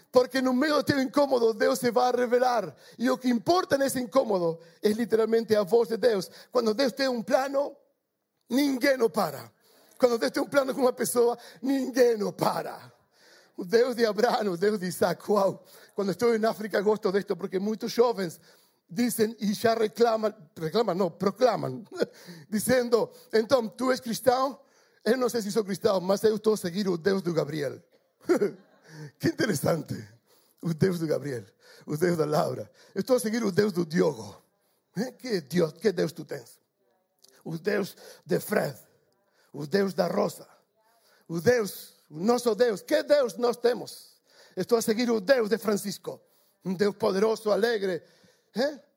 Porque 0.09 0.37
en 0.37 0.47
un 0.47 0.57
medio 0.57 0.81
de 0.81 1.01
incómodo 1.01 1.53
Dios 1.53 1.79
se 1.79 1.91
va 1.91 2.07
a 2.07 2.11
revelar. 2.11 2.73
Y 2.97 3.05
lo 3.05 3.19
que 3.19 3.27
importa 3.27 3.75
en 3.75 3.81
ese 3.81 3.99
incómodo 3.99 4.59
es 4.81 4.95
literalmente 4.95 5.57
a 5.57 5.61
voz 5.63 5.89
de 5.89 5.97
Dios. 5.97 6.31
Cuando 6.51 6.73
Dios 6.73 6.95
tiene 6.95 7.09
un 7.09 7.23
plano, 7.25 7.77
ninguém 8.49 8.97
no 8.97 9.09
para. 9.09 9.51
Cuando 9.97 10.17
Dios 10.17 10.31
tiene 10.31 10.45
un 10.45 10.49
plano 10.49 10.73
con 10.73 10.83
una 10.83 10.95
persona, 10.95 11.37
ninguém 11.61 12.17
no 12.17 12.35
para. 12.35 12.94
O 13.57 13.63
Deus 13.63 13.95
de 13.95 14.05
Abraão, 14.05 14.51
o 14.51 14.57
Deus 14.57 14.79
de 14.79 14.85
Isaac. 14.85 15.29
Uau! 15.31 15.65
Quando 15.93 16.11
estou 16.11 16.35
em 16.35 16.45
África, 16.45 16.81
gosto 16.81 17.11
disto, 17.11 17.35
porque 17.37 17.59
muitos 17.59 17.91
jovens 17.91 18.39
dizem 18.89 19.35
e 19.39 19.53
já 19.53 19.73
reclamam, 19.73 20.33
reclamam, 20.59 20.95
não, 20.95 21.09
proclamam, 21.09 21.83
dizendo: 22.49 23.09
então, 23.33 23.67
tu 23.67 23.91
és 23.91 23.99
cristão? 23.99 24.59
Eu 25.03 25.17
não 25.17 25.29
sei 25.29 25.41
se 25.41 25.51
sou 25.51 25.63
cristão, 25.63 26.01
mas 26.01 26.23
eu 26.23 26.35
estou 26.35 26.55
a 26.55 26.57
seguir 26.57 26.87
o 26.87 26.97
Deus 26.97 27.21
do 27.21 27.33
Gabriel. 27.33 27.81
Que 29.19 29.27
interessante. 29.27 29.93
O 30.61 30.73
Deus 30.73 30.99
do 30.99 31.05
Gabriel, 31.05 31.43
o 31.85 31.97
Deus 31.97 32.17
da 32.17 32.25
Laura. 32.25 32.71
Eu 32.93 33.01
estou 33.01 33.17
a 33.17 33.19
seguir 33.19 33.43
o 33.43 33.51
Deus 33.51 33.73
do 33.73 33.85
Diogo. 33.85 34.41
Que 35.19 35.41
Deus, 35.41 35.73
que 35.73 35.91
Deus 35.91 36.11
tu 36.13 36.23
tens? 36.23 36.57
O 37.43 37.57
Deus 37.57 37.95
de 38.25 38.39
Fred, 38.39 38.75
o 39.51 39.67
Deus 39.67 39.93
da 39.93 40.07
Rosa, 40.07 40.47
o 41.27 41.41
Deus, 41.41 41.94
o 42.09 42.19
nosso 42.19 42.53
Deus. 42.55 42.81
Que 42.81 43.03
Deus 43.03 43.35
nós 43.37 43.57
temos? 43.57 44.15
Estou 44.55 44.77
a 44.77 44.81
seguir 44.81 45.09
o 45.09 45.19
Deus 45.19 45.49
de 45.49 45.57
Francisco, 45.57 46.21
um 46.63 46.73
Deus 46.73 46.95
poderoso, 46.95 47.51
alegre. 47.51 48.03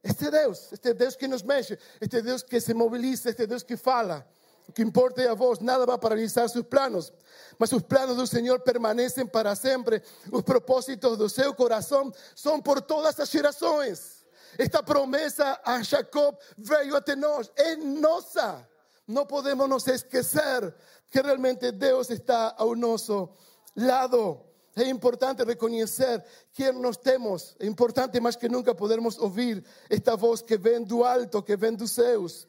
Este 0.02 0.30
Deus, 0.30 0.72
este 0.72 0.94
Deus 0.94 1.16
que 1.16 1.26
nos 1.26 1.42
mexe, 1.42 1.78
este 2.00 2.22
Deus 2.22 2.42
que 2.42 2.60
se 2.60 2.72
moviliza, 2.72 3.30
este 3.30 3.46
Deus 3.46 3.64
que 3.64 3.76
fala. 3.76 4.26
O 4.68 4.72
que 4.72 4.82
importa 4.82 5.22
é 5.22 5.28
a 5.28 5.34
vos, 5.34 5.60
nada 5.60 5.86
vai 5.86 5.98
paralisar 5.98 6.48
seus 6.48 6.66
planos. 6.66 7.12
Mas 7.58 7.72
os 7.72 7.82
planos 7.82 8.16
do 8.16 8.26
Senhor 8.26 8.60
permanecem 8.60 9.26
para 9.26 9.56
sempre. 9.56 10.02
Os 10.30 10.42
propósitos 10.42 11.16
do 11.16 11.28
seu 11.28 11.54
coração 11.54 12.12
são 12.36 12.60
por 12.60 12.82
todas 12.82 13.18
as 13.18 13.30
gerações. 13.30 14.26
Esta 14.58 14.82
promessa 14.82 15.58
a 15.64 15.82
Jacob 15.82 16.36
veio 16.56 16.94
até 16.96 17.16
nós, 17.16 17.50
é 17.56 17.76
nossa. 17.76 18.66
Não 19.08 19.24
podemos 19.24 19.66
nos 19.66 19.86
esquecer 19.88 20.74
que 21.10 21.22
realmente 21.22 21.72
Deus 21.72 22.10
está 22.10 22.54
ao 22.58 22.76
nosso 22.76 23.30
lado. 23.74 24.44
É 24.76 24.86
importante 24.86 25.42
reconhecer 25.44 26.22
quem 26.52 26.72
nós 26.72 26.98
temos. 26.98 27.56
É 27.58 27.66
importante 27.66 28.20
mais 28.20 28.36
que 28.36 28.50
nunca 28.50 28.74
podermos 28.74 29.16
ouvir 29.18 29.64
esta 29.88 30.14
voz 30.14 30.42
que 30.42 30.58
vem 30.58 30.84
do 30.84 31.04
alto, 31.04 31.42
que 31.42 31.56
vem 31.56 31.74
dos 31.74 31.92
céus. 31.92 32.46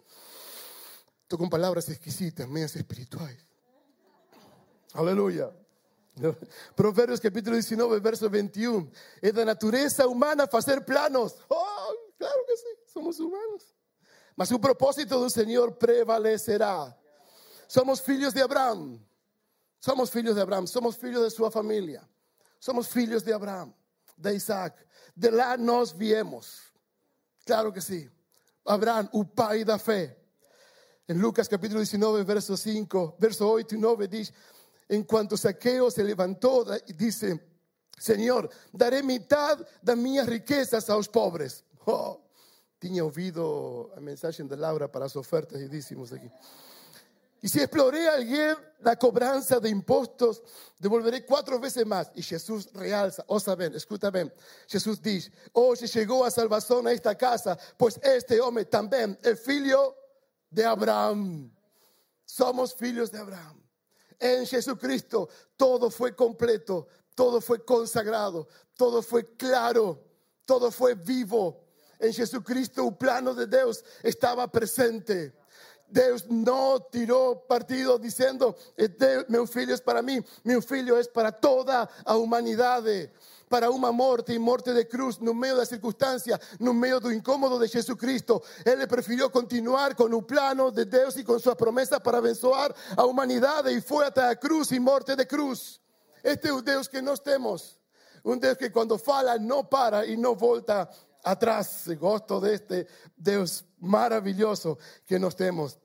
Estou 1.24 1.40
com 1.40 1.48
palavras 1.48 1.88
exquisitas, 1.88 2.46
meias 2.46 2.76
espirituais. 2.76 3.38
Aleluia. 4.94 5.56
Provérbios 6.76 7.22
capítulo 7.22 7.56
19, 7.56 8.02
verso 8.02 8.30
21. 8.30 8.92
É 9.22 9.32
da 9.32 9.46
natureza 9.46 10.06
humana 10.08 10.46
fazer 10.46 10.82
planos. 10.82 11.38
Oh, 11.50 11.96
claro 12.18 12.46
que 12.46 12.58
sim, 12.58 12.76
somos 12.86 13.18
humanos. 13.20 13.79
Mas 14.40 14.52
o 14.52 14.58
propósito 14.58 15.20
do 15.20 15.30
Senhor 15.30 15.74
prevalecerá. 15.74 16.96
Somos 17.68 18.00
filhos 18.00 18.34
de 18.34 18.42
Abraão. 18.42 18.98
Somos 19.82 20.10
filhos 20.10 20.34
de 20.34 20.40
Abraão. 20.40 20.66
Somos 20.66 20.96
filhos 20.96 21.26
de 21.26 21.30
sua 21.30 21.52
família. 21.52 22.08
Somos 22.58 22.88
filhos 22.88 23.22
de 23.22 23.34
Abraão, 23.34 23.76
de 24.16 24.34
Isaac. 24.34 24.82
De 25.14 25.30
lá 25.30 25.58
nós 25.58 25.92
viemos. 25.92 26.72
Claro 27.46 27.74
que 27.74 27.82
sim. 27.82 28.10
Abraão, 28.66 29.10
o 29.12 29.26
pai 29.26 29.66
da 29.66 29.78
fé. 29.78 30.18
En 31.06 31.20
Lucas 31.20 31.50
capítulo 31.50 31.82
19, 31.82 32.24
verso 32.24 32.56
5, 32.56 33.18
verso 33.20 33.46
8 33.46 33.76
y 33.76 33.78
9 33.78 34.08
dice, 34.08 34.34
en 34.88 35.04
cuanto 35.04 35.36
Saqueo 35.36 35.92
se 35.92 36.02
levantó, 36.02 36.64
dice, 36.96 37.58
Señor, 37.98 38.50
daré 38.72 39.04
mitad 39.04 39.60
de 39.82 39.96
mis 39.98 40.26
riquezas 40.26 40.90
a 40.90 40.96
los 40.96 41.10
pobres. 41.10 41.66
Oh, 41.86 42.29
tenía 42.80 43.04
ouvido 43.04 43.92
a 43.96 44.00
mensaje 44.00 44.42
de 44.44 44.58
Laura 44.58 44.92
para 44.92 45.08
sus 45.08 45.18
ofertas 45.18 45.62
y 45.62 45.68
decimos 45.68 46.12
aquí. 46.12 46.32
Y 47.42 47.48
si 47.48 47.60
exploré 47.60 48.08
a 48.10 48.16
alguien 48.16 48.56
la 48.82 48.98
cobranza 48.98 49.60
de 49.60 49.70
impuestos, 49.70 50.42
devolveré 50.78 51.26
cuatro 51.26 51.60
veces 51.60 51.86
más. 51.86 52.12
Y 52.16 52.22
Jesús 52.22 52.70
realza, 52.74 53.24
o 53.28 53.36
oh, 53.36 53.40
saben, 53.40 53.74
escúchame, 53.76 54.32
Jesús 54.68 55.02
dice, 55.02 55.32
hoy 55.54 55.78
llegó 55.78 56.26
a 56.26 56.32
salvación 56.32 56.88
a 56.88 56.92
esta 56.92 57.16
casa, 57.16 57.58
pues 57.78 58.00
este 58.04 58.42
hombre 58.42 58.66
también, 58.66 59.18
el 59.24 59.38
filho 59.38 59.96
de 60.50 60.66
Abraham. 60.66 61.52
Somos 62.26 62.76
filhos 62.76 63.12
de 63.12 63.20
Abraham. 63.20 63.64
En 64.20 64.46
Jesucristo 64.46 65.30
todo 65.56 65.90
fue 65.90 66.14
completo, 66.14 66.88
todo 67.16 67.40
fue 67.40 67.64
consagrado, 67.64 68.48
todo 68.76 69.02
fue 69.02 69.36
claro, 69.38 70.04
todo 70.46 70.72
fue 70.72 70.96
vivo. 70.96 71.69
En 72.00 72.14
Jesucristo 72.14 72.88
el 72.88 72.96
plano 72.96 73.34
de 73.34 73.46
Dios 73.46 73.84
estaba 74.02 74.50
presente. 74.50 75.34
Dios 75.90 76.28
no 76.30 76.82
tiró 76.92 77.46
partido 77.48 77.98
diciendo, 77.98 78.56
mi 79.28 79.48
filho 79.48 79.74
es 79.74 79.82
para 79.82 80.02
mí, 80.02 80.24
mi 80.44 80.62
filho 80.62 80.98
es 80.98 81.08
para 81.08 81.32
toda 81.32 81.90
la 82.06 82.16
humanidad 82.16 82.84
para 83.50 83.72
una 83.72 83.92
muerte 83.92 84.34
y 84.34 84.40
muerte 84.40 84.74
de 84.74 84.88
cruz, 84.88 85.20
no 85.20 85.34
medio 85.34 85.56
de 85.56 85.62
la 85.62 85.66
circunstancia, 85.66 86.40
no 86.60 86.72
medio 86.74 87.00
do 87.00 87.12
incómodo 87.12 87.58
de 87.58 87.68
Jesucristo. 87.68 88.44
Él 88.64 88.88
prefirió 88.88 89.32
continuar 89.32 89.96
con 89.96 90.14
un 90.14 90.24
plano 90.24 90.70
de 90.70 90.86
Dios 90.86 91.18
y 91.18 91.24
con 91.24 91.40
su 91.40 91.54
promesa 91.58 92.00
para 92.00 92.20
abençoar 92.20 92.74
a 92.96 93.06
humanidad 93.06 93.66
y 93.66 93.82
fue 93.82 94.06
hasta 94.06 94.28
la 94.28 94.36
cruz 94.36 94.72
y 94.72 94.80
muerte 94.80 95.16
de 95.16 95.28
cruz. 95.28 95.82
Este 96.22 96.50
es 96.50 96.54
un 96.54 96.64
Dios 96.64 96.88
que 96.88 97.02
nos 97.02 97.24
temos, 97.24 97.80
un 98.24 98.40
Dios 98.40 98.56
que 98.58 98.72
cuando 98.72 99.00
fala 99.00 99.40
no 99.40 99.68
para 99.68 100.06
y 100.06 100.16
no 100.16 100.36
volta 100.36 100.88
atrás. 101.24 101.88
Gosto 102.00 102.40
de 102.40 102.56
este 102.56 102.88
Dios 103.16 103.66
maravilloso 103.80 104.78
que 105.06 105.20
nos 105.20 105.36
temos. 105.36 105.80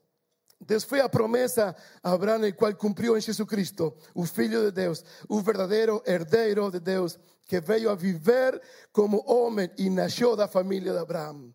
Dios 0.58 0.86
fue 0.86 1.00
a 1.00 1.10
promesa 1.10 1.76
a 2.02 2.10
Abraham, 2.12 2.44
el 2.44 2.56
cual 2.56 2.76
cumplió 2.76 3.16
en 3.16 3.22
Jesucristo, 3.22 3.98
un 4.14 4.26
Filho 4.26 4.62
de 4.62 4.82
Dios, 4.82 5.04
un 5.28 5.44
verdadero 5.44 6.02
heredero 6.06 6.70
de 6.70 6.80
Dios, 6.80 7.18
que 7.46 7.60
veio 7.60 7.90
a 7.90 7.96
viver 7.96 8.60
como 8.90 9.18
hombre 9.18 9.72
y 9.76 9.90
nació 9.90 10.34
la 10.34 10.48
familia 10.48 10.92
de 10.92 11.00
Abraham. 11.00 11.54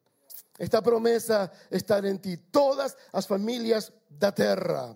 Esta 0.58 0.82
promesa 0.82 1.52
está 1.70 2.00
en 2.00 2.20
ti, 2.20 2.38
todas 2.38 2.96
las 3.12 3.26
familias 3.26 3.92
da 4.10 4.34
terra. 4.34 4.96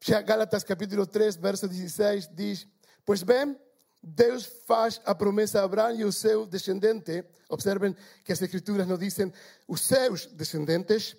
Ya 0.00 0.22
Gálatas 0.22 0.64
capítulo 0.64 1.06
3, 1.06 1.40
verso 1.40 1.68
16 1.68 2.34
dice, 2.34 2.68
pues 3.04 3.24
ven, 3.24 3.60
Deus 4.02 4.46
faz 4.66 5.00
a 5.04 5.16
promesa 5.16 5.60
a 5.60 5.64
Abraham 5.64 5.94
y 5.94 6.02
a 6.02 6.10
seu 6.10 6.44
descendente. 6.46 7.30
Observen 7.48 7.94
que 8.24 8.32
las 8.32 8.42
escrituras 8.42 8.86
nos 8.86 8.98
dicen, 8.98 9.32
os 9.66 9.80
seus 9.80 10.36
descendentes, 10.36 11.16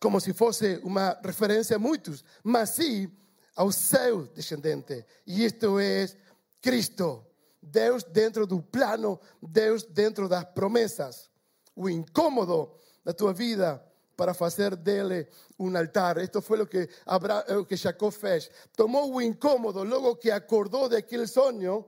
como 0.00 0.18
si 0.18 0.32
fuese 0.32 0.80
una 0.82 1.18
referencia 1.22 1.76
a 1.76 1.78
muchos, 1.78 2.24
mas 2.42 2.74
sí 2.74 3.08
ao 3.56 3.70
seu 3.70 4.32
descendente. 4.34 5.04
Y 5.26 5.44
esto 5.44 5.78
es 5.78 6.16
Cristo. 6.60 7.26
Deus 7.60 8.06
dentro 8.10 8.46
do 8.46 8.62
plano, 8.62 9.20
Deus 9.40 9.92
dentro 9.92 10.28
das 10.28 10.46
promessas. 10.54 11.30
O 11.74 11.90
incômodo 11.90 12.78
da 13.04 13.12
tua 13.12 13.34
vida 13.34 13.84
para 14.16 14.32
fazer 14.32 14.76
dele 14.76 15.28
um 15.58 15.76
altar. 15.76 16.18
Isto 16.18 16.40
foi 16.40 16.62
o 16.62 16.66
que, 16.66 16.88
Abraão, 17.04 17.60
o 17.60 17.66
que 17.66 17.76
Jacob 17.76 18.12
fez. 18.12 18.50
Tomou 18.74 19.12
o 19.12 19.20
incômodo, 19.20 19.84
logo 19.84 20.16
que 20.16 20.30
acordou 20.30 20.88
daquele 20.88 21.26
sonho, 21.26 21.84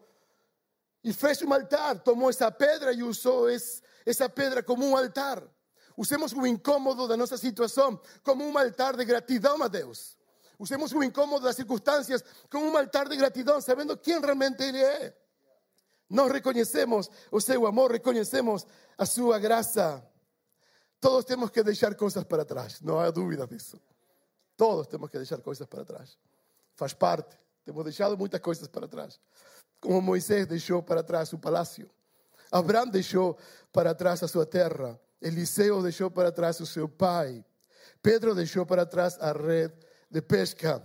e 1.03 1.13
fez 1.13 1.43
um 1.43 1.53
altar. 1.53 1.99
Tomou 2.01 2.31
essa 2.31 2.51
pedra 2.51 2.93
e 2.93 3.03
usou 3.03 3.49
essa 4.07 4.29
pedra 4.29 4.63
como 4.63 4.87
um 4.87 4.97
altar. 4.97 5.43
Usemos 5.97 6.33
o 6.33 6.47
incômodo 6.47 7.07
da 7.07 7.17
nossa 7.17 7.37
situação 7.37 8.01
como 8.23 8.45
um 8.45 8.57
altar 8.57 8.97
de 8.97 9.05
gratidão 9.05 9.63
a 9.63 9.69
Deus. 9.69 10.17
Usemos 10.59 10.93
o 10.93 11.03
incômodo 11.03 11.45
das 11.45 11.57
circunstâncias 11.57 12.25
como 12.51 12.67
um 12.67 12.77
altar 12.77 13.09
de 13.09 13.17
gratidão, 13.17 13.61
sabendo 13.61 13.97
quem 13.97 14.21
realmente 14.21 14.63
Ele 14.63 14.83
é. 14.83 15.17
No 16.09 16.27
reconocemos 16.27 17.11
o 17.31 17.41
seu 17.41 17.67
amor, 17.67 17.93
reconocemos 17.93 18.67
a 18.99 19.07
su 19.07 19.29
gracia. 19.41 20.05
Todos 20.99 21.25
tenemos 21.25 21.51
que 21.51 21.63
dejar 21.63 21.97
cosas 21.97 22.25
para 22.25 22.43
atrás, 22.43 22.83
no 22.83 23.01
hay 23.01 23.11
duda 23.11 23.47
de 23.47 23.57
eso. 23.57 23.81
Todos 24.57 24.87
temos 24.89 25.09
que 25.09 25.17
deixar 25.17 25.41
coisas 25.41 25.67
para 25.67 25.85
trás. 25.85 26.19
Faz 26.75 26.93
parte. 26.93 27.39
Temos 27.65 27.85
deixado 27.85 28.17
muitas 28.19 28.41
coisas 28.41 28.69
para 28.69 28.87
trás. 28.87 29.19
Como 29.81 30.01
Moisés 30.03 30.47
deixou 30.47 30.83
para 30.83 31.03
trás 31.03 31.33
o 31.33 31.39
palácio. 31.39 31.91
Abraão 32.51 32.87
deixou 32.87 33.39
para 33.73 33.95
trás 33.95 34.23
a 34.23 34.29
sua 34.29 34.45
terra. 34.45 35.01
Eliseu 35.21 35.83
deixou 35.83 36.11
para 36.11 36.33
trás 36.33 36.61
o 36.61 36.67
seu 36.67 36.89
pai. 36.89 37.45
Pedro 38.03 38.35
deixou 38.35 38.67
para 38.67 38.87
trás 38.87 39.19
a 39.21 39.33
rede 39.33 39.75
de 40.11 40.23
pesca. 40.23 40.83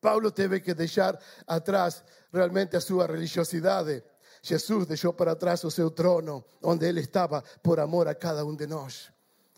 Paulo 0.00 0.30
teve 0.32 0.60
que 0.60 0.74
deixar 0.74 1.18
atrás 1.46 2.02
realmente 2.32 2.76
a 2.76 2.80
sua 2.80 3.06
religiosidade. 3.06 4.02
Jesus 4.42 4.86
deixou 4.86 5.12
para 5.12 5.36
trás 5.36 5.62
o 5.64 5.70
seu 5.70 5.90
trono, 5.90 6.44
onde 6.62 6.88
ele 6.88 7.00
estava 7.00 7.44
por 7.62 7.78
amor 7.78 8.08
a 8.08 8.14
cada 8.14 8.44
um 8.44 8.56
de 8.56 8.66
nós. 8.66 9.12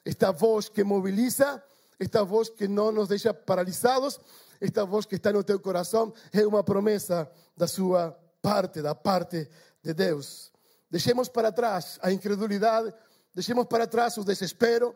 Esta 0.04 0.32
voz 0.32 0.68
que 0.68 0.82
moviliza, 0.82 1.62
esta 1.98 2.24
voz 2.24 2.48
que 2.48 2.66
não 2.66 2.90
nos 2.90 3.08
deixa 3.08 3.32
paralisados, 3.32 4.18
esta 4.60 4.84
voz 4.84 5.06
que 5.06 5.14
está 5.14 5.32
no 5.32 5.44
teu 5.44 5.60
coração, 5.60 6.12
é 6.32 6.44
uma 6.44 6.64
promessa 6.64 7.30
da 7.56 7.68
sua 7.68 8.16
parte, 8.42 8.82
da 8.82 8.94
parte 8.94 9.48
de 9.82 9.94
Deus. 9.94 10.52
Deixemos 10.90 11.28
para 11.28 11.52
trás 11.52 11.98
a 12.02 12.12
incredulidade, 12.12 12.92
deixemos 13.34 13.66
para 13.66 13.86
trás 13.86 14.18
o 14.18 14.24
desespero, 14.24 14.94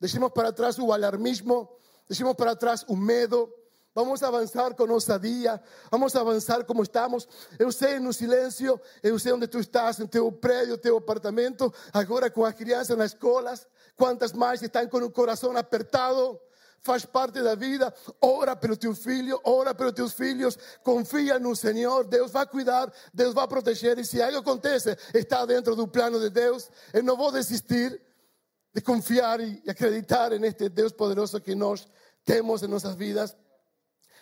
deixemos 0.00 0.32
para 0.32 0.52
trás 0.52 0.78
o 0.78 0.92
alarmismo, 0.92 1.68
deixemos 2.08 2.34
para 2.34 2.56
trás 2.56 2.84
o 2.88 2.96
medo, 2.96 3.52
Vamos 3.96 4.22
a 4.22 4.28
avançar 4.28 4.74
com 4.74 4.84
ousadia, 4.92 5.58
vamos 5.90 6.14
a 6.14 6.20
avançar 6.20 6.62
como 6.66 6.82
estamos. 6.82 7.26
Eu 7.58 7.72
sei 7.72 7.98
no 7.98 8.12
silêncio, 8.12 8.78
eu 9.02 9.18
sei 9.18 9.32
onde 9.32 9.46
tu 9.46 9.58
estás, 9.58 9.96
no 9.96 10.06
teu 10.06 10.30
prédio, 10.30 10.76
teu 10.76 10.98
apartamento, 10.98 11.72
agora 11.94 12.30
com 12.30 12.44
as 12.44 12.54
crianças 12.54 12.94
nas 12.94 13.12
escolas. 13.12 13.66
Quantas 13.96 14.34
mais 14.34 14.60
estão 14.60 14.86
com 14.86 14.98
o 14.98 15.10
coração 15.10 15.56
apertado? 15.56 16.38
Faz 16.82 17.04
parte 17.04 17.42
da 17.42 17.54
vida. 17.54 17.92
Ora 18.20 18.54
pelo 18.54 18.76
teu 18.76 18.94
filho, 18.94 19.40
ora 19.44 19.74
pelos 19.74 19.92
teus 19.92 20.12
filhos. 20.12 20.58
Confia 20.82 21.38
no 21.38 21.56
Senhor. 21.56 22.04
Deus 22.04 22.30
vai 22.30 22.46
cuidar, 22.46 22.92
Deus 23.12 23.34
vai 23.34 23.48
proteger. 23.48 23.98
E 23.98 24.04
se 24.04 24.22
algo 24.22 24.38
acontece, 24.38 24.96
está 25.12 25.44
dentro 25.44 25.74
do 25.74 25.88
plano 25.88 26.20
de 26.20 26.30
Deus. 26.30 26.70
Eu 26.92 27.02
não 27.02 27.16
vou 27.16 27.32
desistir 27.32 28.00
de 28.72 28.80
confiar 28.80 29.40
e 29.40 29.62
acreditar 29.68 30.30
neste 30.38 30.68
Deus 30.68 30.92
poderoso 30.92 31.40
que 31.40 31.54
nós 31.54 31.88
temos 32.24 32.62
em 32.62 32.66
nossas 32.66 32.94
vidas. 32.94 33.36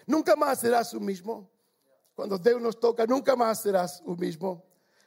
Nunca 0.06 0.36
más 0.36 0.60
serás 0.60 0.92
o 0.92 1.00
mismo. 1.00 1.50
Cuando 2.14 2.38
Dios 2.38 2.62
nos 2.62 2.76
toca, 2.76 3.06
nunca 3.06 3.34
más 3.34 3.60
serás 3.60 4.00
o 4.06 4.14
mismo. 4.14 4.64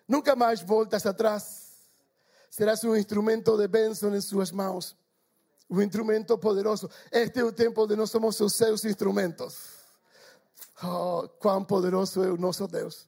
Nunca 0.08 0.36
más 0.36 0.66
voltas 0.66 1.06
atrás. 1.06 1.68
Serás 2.50 2.84
un 2.84 2.98
instrumento 2.98 3.58
de 3.58 3.68
bênção 3.68 4.14
en 4.14 4.22
sus 4.22 4.52
manos. 4.52 4.96
Un 5.70 5.84
instrumento 5.84 6.40
poderoso. 6.40 6.90
Este 7.12 7.40
es 7.40 7.46
un 7.46 7.54
tiempo 7.54 7.86
de 7.86 7.98
no 7.98 8.08
somos 8.08 8.40
os 8.40 8.54
seus 8.54 8.86
instrumentos. 8.86 9.78
Oh, 10.84 11.28
cuán 11.40 11.66
poderoso 11.66 12.24
es 12.24 12.40
nuestro 12.40 12.68
Dios. 12.68 13.08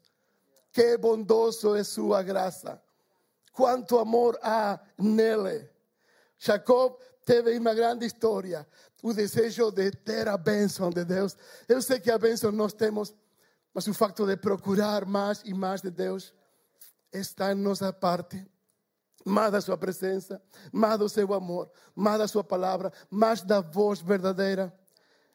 Qué 0.72 0.98
bondoso 0.98 1.76
es 1.76 1.88
su 1.88 2.10
gracia. 2.10 2.82
Cuánto 3.52 4.00
amor 4.00 4.40
há 4.42 4.82
nele. 4.98 5.70
Jacob 6.38 6.98
teve 7.26 7.58
uma 7.58 7.74
grande 7.74 8.06
história. 8.06 8.68
O 9.02 9.14
desejo 9.14 9.72
de 9.72 9.92
ter 9.92 10.28
a 10.28 10.38
bênção 10.38 10.90
de 10.90 11.06
Deus. 11.06 11.38
Eu 11.68 11.82
sei 11.82 12.00
que 12.00 12.12
a 12.12 12.18
bênção 12.18 12.52
nós 12.52 12.74
temos, 12.74 13.14
mas 13.74 13.88
o 13.88 13.94
facto 13.94 14.26
de 14.26 14.36
procurar 14.36 15.06
mais 15.06 15.42
e 15.46 15.54
mais 15.54 15.82
de 15.82 15.90
Deus 15.90 16.34
está 17.12 17.52
em 17.52 17.56
nossa 17.56 17.94
parte. 17.94 18.46
Mais 19.26 19.52
da 19.52 19.62
sua 19.62 19.78
presença, 19.78 20.42
mais 20.72 20.98
do 20.98 21.10
seu 21.10 21.34
amor, 21.34 21.70
mais 21.96 22.20
da 22.20 22.28
sua 22.28 22.44
palavra, 22.44 22.92
mais 23.10 23.42
da 23.42 23.62
voz 23.62 24.02
verdadeira. 24.02 24.74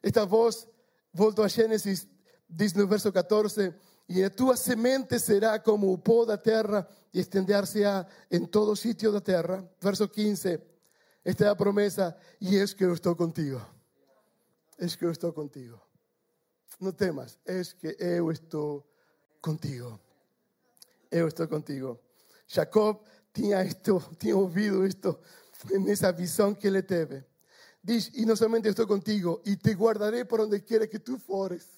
Esta 0.03 0.25
voz, 0.25 0.67
volto 1.13 1.43
a 1.43 1.49
Gênesis, 1.49 2.09
diz 2.49 2.73
no 2.73 2.87
verso 2.87 3.13
14: 3.13 3.75
E 4.09 4.25
a 4.25 4.31
tua 4.31 4.57
semente 4.57 5.19
será 5.19 5.59
como 5.59 5.93
o 5.93 5.99
pó 5.99 6.25
da 6.25 6.39
terra 6.39 6.89
e 7.13 7.21
estender-se-á 7.21 8.07
todo 8.51 8.75
sítio 8.75 9.13
da 9.13 9.21
terra. 9.21 9.69
Verso 9.81 10.09
15 10.09 10.75
esta 11.25 11.47
é 11.47 11.49
a 11.49 11.57
promessa 11.57 12.15
e 12.39 12.57
es 12.57 12.75
que 12.75 12.85
eu 12.85 12.93
estou 12.93 13.17
contigo. 13.17 13.61
Es 14.79 14.95
que 14.95 15.07
eu 15.07 15.11
estou 15.11 15.33
contigo. 15.33 15.81
Não 16.79 16.93
temas, 16.93 17.39
es 17.47 17.73
que 17.73 17.97
eu 17.99 18.31
estou 18.31 18.87
contigo. 19.41 19.99
Eu 21.11 21.29
estou 21.29 21.49
contigo. 21.49 21.99
Jacob 22.47 23.01
tinha 23.35 23.63
isto, 23.65 24.03
tinha 24.19 24.37
ouvido 24.37 24.87
isto 24.87 25.19
nessa 25.81 26.11
visão 26.13 26.55
que 26.55 26.67
ele 26.69 26.83
teve. 26.83 27.23
Diz, 27.83 28.11
e 28.15 28.25
não 28.25 28.35
somente 28.35 28.69
estou 28.69 28.87
contigo, 28.87 29.43
e 29.45 29.57
te 29.57 29.75
guardarei 29.75 30.25
por 30.25 30.41
onde 30.41 30.61
quiera 30.61 30.87
que 30.87 30.99
tu 30.99 31.19
fores. 31.19 31.69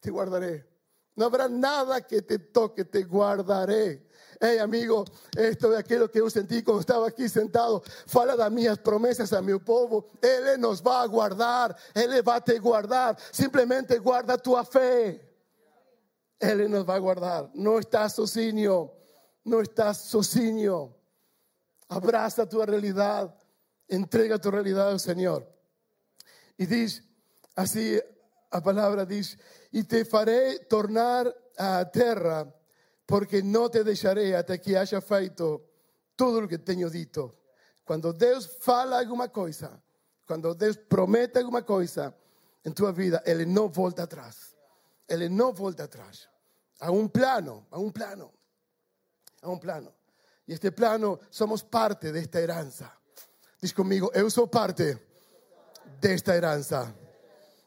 Te 0.00 0.10
guardaré. 0.10 0.66
Não 1.14 1.26
haverá 1.26 1.48
nada 1.48 2.00
que 2.00 2.22
te 2.22 2.38
toque, 2.38 2.84
te 2.84 3.02
guardaré. 3.02 4.08
Hey, 4.40 4.58
amigo, 4.58 5.04
esto 5.36 5.72
es 5.72 5.78
aquello 5.78 6.10
que 6.10 6.18
yo 6.18 6.30
sentí 6.30 6.62
cuando 6.62 6.80
estaba 6.80 7.06
aquí 7.06 7.28
sentado. 7.28 7.82
Fala 8.06 8.34
das 8.36 8.50
minhas 8.50 8.78
promesas 8.78 9.32
a 9.34 9.42
mi 9.42 9.56
pueblo. 9.58 10.08
Él 10.22 10.58
nos 10.58 10.82
va 10.82 11.02
a 11.02 11.06
guardar. 11.06 11.76
Él 11.92 12.26
va 12.26 12.36
a 12.36 12.40
te 12.40 12.58
guardar. 12.58 13.18
Simplemente 13.30 13.98
guarda 13.98 14.38
tu 14.38 14.56
fe. 14.64 15.20
Él 16.38 16.70
nos 16.70 16.88
va 16.88 16.94
a 16.94 16.98
guardar. 16.98 17.50
No 17.52 17.78
estás 17.78 18.14
sozinho. 18.14 18.99
No 19.44 19.60
estás 19.60 19.98
sozinho. 20.02 20.96
Abraza 21.88 22.48
tu 22.48 22.64
realidad. 22.64 23.34
Entrega 23.88 24.38
tu 24.38 24.50
realidad 24.50 24.88
al 24.90 25.00
Señor. 25.00 25.50
Y 26.56 26.66
dice, 26.66 27.02
así 27.56 27.98
la 28.52 28.62
palabra 28.62 29.04
dice, 29.04 29.38
y 29.70 29.84
te 29.84 30.04
faré 30.04 30.60
tornar 30.60 31.34
a 31.56 31.90
tierra 31.90 32.52
porque 33.06 33.42
no 33.42 33.70
te 33.70 33.82
dejaré 33.82 34.36
hasta 34.36 34.58
que 34.58 34.76
haya 34.76 35.00
feito 35.00 35.70
todo 36.14 36.42
lo 36.42 36.48
que 36.48 36.58
tenho 36.58 36.90
dito. 36.90 37.38
Cuando 37.84 38.12
Dios 38.12 38.58
fala 38.60 38.98
alguna 38.98 39.28
cosa, 39.28 39.82
cuando 40.26 40.54
Dios 40.54 40.78
promete 40.78 41.38
alguna 41.40 41.64
cosa 41.64 42.14
en 42.62 42.72
tu 42.72 42.90
vida, 42.92 43.22
Él 43.24 43.52
no 43.52 43.68
volta 43.68 44.04
atrás. 44.04 44.56
Él 45.08 45.34
no 45.34 45.52
volta 45.52 45.84
atrás. 45.84 46.28
A 46.78 46.90
un 46.90 47.08
plano, 47.08 47.66
a 47.70 47.78
un 47.78 47.92
plano, 47.92 48.32
a 49.42 49.48
un 49.48 49.60
plano. 49.60 49.92
Y 50.46 50.52
este 50.52 50.72
plano 50.72 51.20
somos 51.30 51.62
parte 51.62 52.12
de 52.12 52.20
esta 52.20 52.40
heranza. 52.40 52.98
Dice 53.60 53.74
conmigo, 53.74 54.10
yo 54.14 54.30
soy 54.30 54.48
parte 54.48 54.98
de 56.00 56.14
esta 56.14 56.34
heranza. 56.34 56.94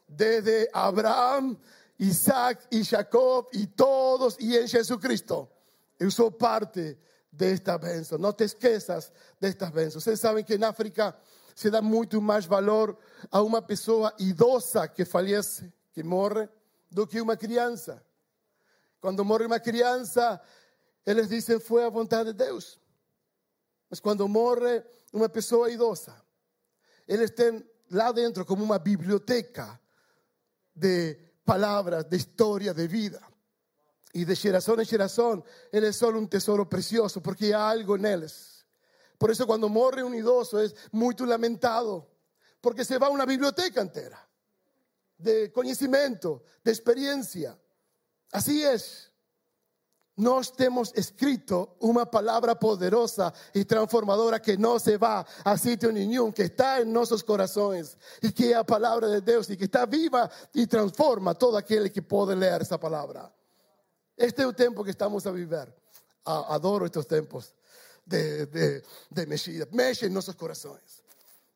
Desde 0.06 0.68
Abraham 0.72 1.58
Isaac 1.98 2.66
y 2.70 2.84
Jacob 2.84 3.48
y 3.52 3.68
todos 3.68 4.36
y 4.40 4.56
en 4.56 4.68
Jesucristo. 4.68 5.50
Yo 5.98 6.10
soy 6.10 6.30
parte 6.32 6.98
de 7.30 7.52
esta 7.52 7.78
bendición. 7.78 8.20
No 8.20 8.34
te 8.34 8.44
esqueças 8.44 9.12
de 9.40 9.48
estas 9.48 9.72
bendiciones. 9.72 9.96
Ustedes 9.96 10.20
saben 10.20 10.44
que 10.44 10.54
en 10.54 10.64
África 10.64 11.16
se 11.54 11.70
da 11.70 11.80
mucho 11.80 12.20
más 12.20 12.48
valor 12.48 12.98
a 13.30 13.40
una 13.40 13.64
persona 13.64 14.12
idosa 14.18 14.92
que 14.92 15.06
fallece, 15.06 15.72
que 15.92 16.02
morre, 16.02 16.48
do 16.90 17.06
que 17.06 17.20
una 17.20 17.36
crianza. 17.36 18.02
Cuando 19.00 19.24
morre 19.24 19.46
una 19.46 19.60
crianza, 19.60 20.42
ellos 21.04 21.28
dicen 21.28 21.60
fue 21.60 21.84
a 21.84 21.88
voluntad 21.88 22.24
de 22.24 22.32
Dios. 22.32 22.80
Mas 23.90 24.00
cuando 24.00 24.26
morre 24.26 24.84
una 25.12 25.28
persona 25.28 25.70
idosa, 25.70 26.24
ellos 27.06 27.24
están 27.24 27.64
lá 27.90 28.12
dentro 28.12 28.46
como 28.46 28.64
una 28.64 28.78
biblioteca 28.78 29.80
de 30.72 31.34
palabras 31.44 32.08
de 32.08 32.16
historia 32.16 32.74
de 32.74 32.88
vida. 32.88 33.20
Y 34.12 34.24
de 34.24 34.36
geración 34.36 34.78
en 34.80 34.86
geración, 34.86 35.44
Él 35.72 35.84
es 35.84 35.96
solo 35.96 36.18
un 36.18 36.28
tesoro 36.28 36.68
precioso 36.68 37.20
porque 37.20 37.46
hay 37.46 37.52
algo 37.52 37.96
en 37.96 38.06
Él. 38.06 38.30
Por 39.18 39.30
eso 39.30 39.46
cuando 39.46 39.68
morre 39.68 40.02
un 40.02 40.14
idoso 40.14 40.60
es 40.60 40.74
muy 40.92 41.14
lamentado, 41.18 42.10
porque 42.60 42.84
se 42.84 42.98
va 42.98 43.08
a 43.08 43.10
una 43.10 43.26
biblioteca 43.26 43.80
entera 43.80 44.28
de 45.18 45.52
conocimiento, 45.52 46.44
de 46.62 46.70
experiencia. 46.70 47.58
Así 48.32 48.62
es. 48.62 49.10
Nós 50.16 50.48
temos 50.48 50.92
escrito 50.94 51.68
uma 51.80 52.06
palavra 52.06 52.54
poderosa 52.54 53.32
e 53.52 53.64
transformadora 53.64 54.38
que 54.38 54.56
não 54.56 54.78
se 54.78 54.96
va 54.96 55.26
a 55.44 55.56
sítio 55.56 55.90
nenhum, 55.90 56.30
que 56.30 56.42
está 56.42 56.80
em 56.80 56.84
nossos 56.84 57.20
corações 57.22 57.96
e 58.22 58.30
que 58.30 58.52
é 58.52 58.56
a 58.56 58.64
palavra 58.64 59.10
de 59.10 59.20
Deus 59.20 59.48
e 59.50 59.56
que 59.56 59.64
está 59.64 59.84
viva 59.84 60.30
e 60.54 60.68
transforma 60.68 61.34
todo 61.34 61.56
aquele 61.56 61.90
que 61.90 62.00
pode 62.00 62.34
ler 62.36 62.60
essa 62.60 62.78
palavra. 62.78 63.32
Este 64.16 64.42
é 64.42 64.46
o 64.46 64.52
tempo 64.52 64.84
que 64.84 64.90
estamos 64.90 65.26
a 65.26 65.32
viver. 65.32 65.74
Adoro 66.24 66.86
estes 66.86 67.06
tempos 67.06 67.52
de, 68.06 68.46
de, 68.46 68.82
de 69.10 70.06
em 70.06 70.08
nossos 70.10 70.36
corações. 70.36 71.02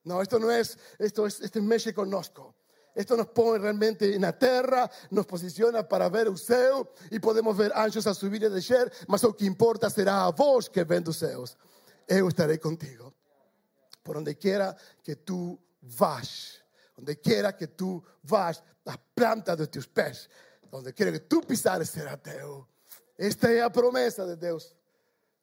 Não, 0.04 0.20
isto 0.20 0.38
não 0.38 0.50
é, 0.50 0.60
isto, 0.60 1.26
isto 1.26 1.62
mexe 1.62 1.92
conosco. 1.92 2.54
Esto 2.94 3.16
nos 3.16 3.28
pone 3.28 3.58
realmente 3.58 4.14
en 4.14 4.22
la 4.22 4.36
tierra, 4.36 4.90
nos 5.10 5.26
posiciona 5.26 5.86
para 5.86 6.08
ver 6.08 6.26
el 6.26 6.36
céu 6.36 6.88
y 7.10 7.18
podemos 7.18 7.56
ver 7.56 7.72
anjos 7.74 8.06
a 8.06 8.14
subir 8.14 8.42
y 8.42 8.46
a 8.46 8.50
descer, 8.50 8.92
mas 9.06 9.22
lo 9.22 9.36
que 9.36 9.44
importa 9.44 9.88
será 9.88 10.24
a 10.24 10.30
vos 10.30 10.68
que 10.68 10.84
ven 10.84 11.04
los 11.04 11.18
céus. 11.18 11.56
Eu 12.08 12.28
estaré 12.28 12.58
contigo. 12.58 13.14
Por 14.02 14.16
donde 14.16 14.36
quiera 14.36 14.74
que 15.02 15.16
tú 15.16 15.58
vas, 15.82 16.62
Donde 16.96 17.20
quiera 17.20 17.56
que 17.56 17.68
tú 17.68 18.02
vas, 18.22 18.64
las 18.84 18.98
plantas 19.14 19.56
de 19.56 19.68
tus 19.68 19.86
pies, 19.86 20.28
donde 20.68 20.92
quiera 20.92 21.12
que 21.12 21.20
tú 21.20 21.42
pisares 21.42 21.90
será 21.90 22.16
teu. 22.16 22.66
Esta 23.16 23.52
es 23.52 23.60
la 23.60 23.70
promesa 23.70 24.24
de 24.26 24.36
Dios. 24.36 24.74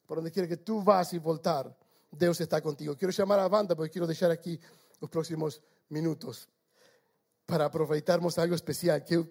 Por 0.06 0.18
donde 0.18 0.32
quiera 0.32 0.50
que 0.50 0.58
tú 0.58 0.84
vas 0.84 1.14
y 1.14 1.18
voltar, 1.18 1.74
Dios 2.12 2.42
está 2.42 2.62
contigo. 2.62 2.98
Quiero 2.98 3.14
llamar 3.14 3.40
a 3.40 3.44
la 3.44 3.48
banda 3.48 3.74
porque 3.74 3.92
quiero 3.92 4.06
dejar 4.06 4.32
aquí 4.32 4.60
los 5.00 5.10
próximos 5.10 5.62
minutos 5.88 6.50
para 7.46 7.66
aproveitarmos 7.66 8.38
algo 8.38 8.56
especial 8.56 9.00
que 9.02 9.16
eu 9.16 9.28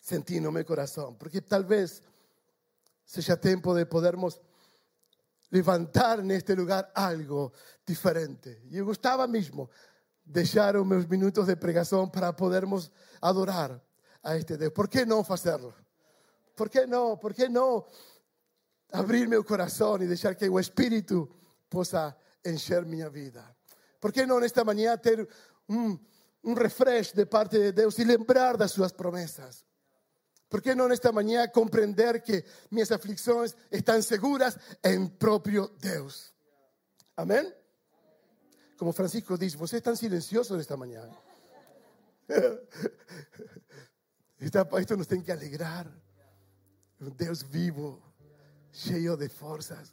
senti 0.00 0.40
no 0.40 0.52
meu 0.52 0.64
coração. 0.64 1.14
Porque 1.14 1.40
talvez 1.40 2.02
seja 3.04 3.36
tempo 3.36 3.74
de 3.74 3.86
podermos 3.86 4.40
levantar 5.50 6.22
neste 6.22 6.54
lugar 6.54 6.90
algo 6.94 7.52
diferente. 7.86 8.62
E 8.70 8.78
eu 8.78 8.84
gostava 8.84 9.26
mesmo 9.26 9.70
deixar 10.24 10.76
os 10.76 10.86
meus 10.86 11.06
minutos 11.06 11.46
de 11.46 11.56
pregação 11.56 12.08
para 12.08 12.32
podermos 12.32 12.90
adorar 13.20 13.80
a 14.22 14.36
este 14.36 14.56
Deus. 14.56 14.72
Por 14.72 14.88
que 14.88 15.06
não 15.06 15.24
fazê-lo? 15.24 15.74
Por 16.54 16.68
que 16.68 16.86
não? 16.86 17.16
Por 17.16 17.32
que 17.32 17.48
não 17.48 17.86
abrir 18.92 19.26
meu 19.28 19.44
coração 19.44 19.96
e 20.02 20.06
deixar 20.06 20.34
que 20.34 20.48
o 20.48 20.58
Espírito 20.58 21.28
possa 21.70 22.16
encher 22.44 22.84
minha 22.84 23.08
vida? 23.08 23.56
Por 24.00 24.12
que 24.12 24.26
não 24.26 24.40
nesta 24.40 24.64
manhã 24.64 24.96
ter 24.98 25.26
um, 25.68 25.98
um 26.48 26.54
refresh 26.54 27.12
de 27.12 27.26
parte 27.26 27.58
de 27.58 27.72
Deus 27.72 27.98
e 27.98 28.04
lembrar 28.04 28.56
das 28.56 28.72
suas 28.72 28.90
promessas? 28.90 29.66
¿Por 30.48 30.62
qué 30.62 30.74
no 30.74 30.86
en 30.86 30.92
esta 30.92 31.12
mañana 31.12 31.52
comprender 31.52 32.22
que 32.22 32.42
mis 32.70 32.90
aflicciones 32.90 33.54
están 33.70 34.02
seguras 34.02 34.58
en 34.82 35.10
propio 35.10 35.76
Dios? 35.78 36.32
Amén. 37.16 37.54
Como 38.78 38.94
Francisco 38.94 39.36
dice, 39.36 39.58
vos 39.58 39.74
es 39.74 39.82
tan 39.82 39.96
silencioso 39.96 40.54
en 40.54 40.60
esta 40.60 40.76
mañana. 40.76 41.14
Esto 44.38 44.96
nos 44.96 45.06
tiene 45.06 45.24
que 45.24 45.32
alegrar. 45.32 45.90
Un 47.00 47.14
Dios 47.14 47.48
vivo, 47.50 48.00
lleno 48.86 49.18
de 49.18 49.28
fuerzas. 49.28 49.92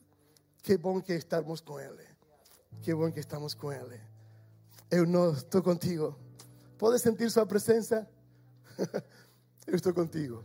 Qué 0.62 0.78
bueno 0.78 1.04
que 1.04 1.16
estamos 1.16 1.62
con 1.62 1.82
Él. 1.82 1.98
Qué 2.82 2.94
bueno 2.94 3.14
que 3.14 3.20
estamos 3.20 3.58
con 3.58 3.74
Él. 3.74 4.00
Yo 4.90 5.06
no 5.06 5.32
estoy 5.32 5.62
contigo. 5.62 6.25
¿Puedes 6.78 7.02
sentir 7.02 7.32
su 7.32 7.46
presencia? 7.48 8.08
eu 9.68 9.76
estou 9.76 9.94
contigo. 9.94 10.44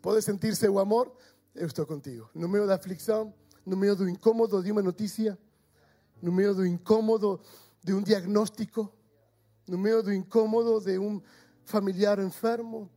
Pode 0.00 0.22
sentir 0.22 0.54
seu 0.54 0.78
amor? 0.78 1.12
Eu 1.54 1.66
estou 1.66 1.84
contigo. 1.84 2.30
No 2.34 2.48
meio 2.48 2.66
da 2.66 2.76
aflição, 2.76 3.34
no 3.66 3.76
meio 3.76 3.96
do 3.96 4.08
incômodo 4.08 4.62
de 4.62 4.70
uma 4.70 4.82
notícia, 4.82 5.38
no 6.22 6.30
meio 6.32 6.54
do 6.54 6.64
incômodo 6.64 7.40
de 7.82 7.92
um 7.92 8.02
diagnóstico, 8.02 8.92
no 9.66 9.76
meio 9.76 10.02
do 10.02 10.12
incômodo 10.12 10.80
de 10.80 10.98
um 10.98 11.20
familiar 11.64 12.18
enfermo, 12.20 12.88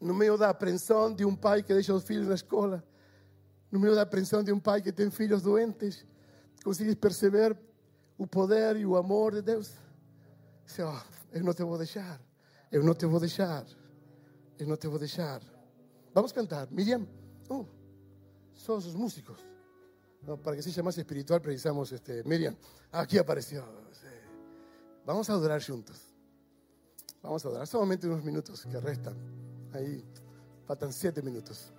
no 0.00 0.14
meio 0.14 0.36
da 0.36 0.50
apreensão 0.50 1.14
de 1.14 1.24
um 1.24 1.36
pai 1.36 1.62
que 1.62 1.72
deixa 1.72 1.94
os 1.94 2.04
filhos 2.04 2.28
na 2.28 2.34
escola, 2.34 2.82
no 3.70 3.78
meio 3.78 3.94
da 3.94 4.02
apreensão 4.02 4.42
de 4.42 4.52
um 4.52 4.60
pai 4.60 4.80
que 4.80 4.92
tem 4.92 5.10
filhos 5.10 5.42
doentes, 5.42 6.04
consegues 6.62 6.94
perceber 6.94 7.56
o 8.16 8.26
poder 8.26 8.76
e 8.76 8.86
o 8.86 8.96
amor 8.96 9.34
de 9.34 9.42
Deus? 9.42 9.72
Oh, 10.78 11.23
eu 11.34 11.42
não 11.44 11.52
te 11.52 11.62
vou 11.64 11.76
deixar, 11.76 12.20
eu 12.72 12.82
não 12.82 12.94
te 12.94 13.04
vou 13.04 13.20
deixar. 13.20 13.66
Eu 14.58 14.66
não 14.66 14.76
te 14.76 14.86
vou 14.86 14.98
deixar. 14.98 15.40
Vamos 16.12 16.32
cantar. 16.32 16.70
Miriam, 16.70 17.06
oh, 17.48 17.66
sos 18.54 18.86
os 18.86 18.94
músicos. 18.94 19.38
Para 20.42 20.56
que 20.56 20.62
seja 20.62 20.82
mais 20.82 20.96
espiritual 20.96 21.40
precisamos, 21.40 21.92
este, 21.92 22.22
Miriam, 22.24 22.56
aquí 22.92 23.18
apareció. 23.18 23.64
Vamos 25.04 25.28
a 25.28 25.34
adorar 25.34 25.60
juntos. 25.60 26.00
Vamos 27.22 27.44
a 27.44 27.48
adorar. 27.48 27.66
Solamente 27.66 28.06
unos 28.06 28.24
minutos 28.24 28.64
que 28.64 28.78
restan. 28.80 29.14
Ahí 29.72 30.02
faltan 30.66 30.92
siete 30.92 31.20
minutos. 31.20 31.72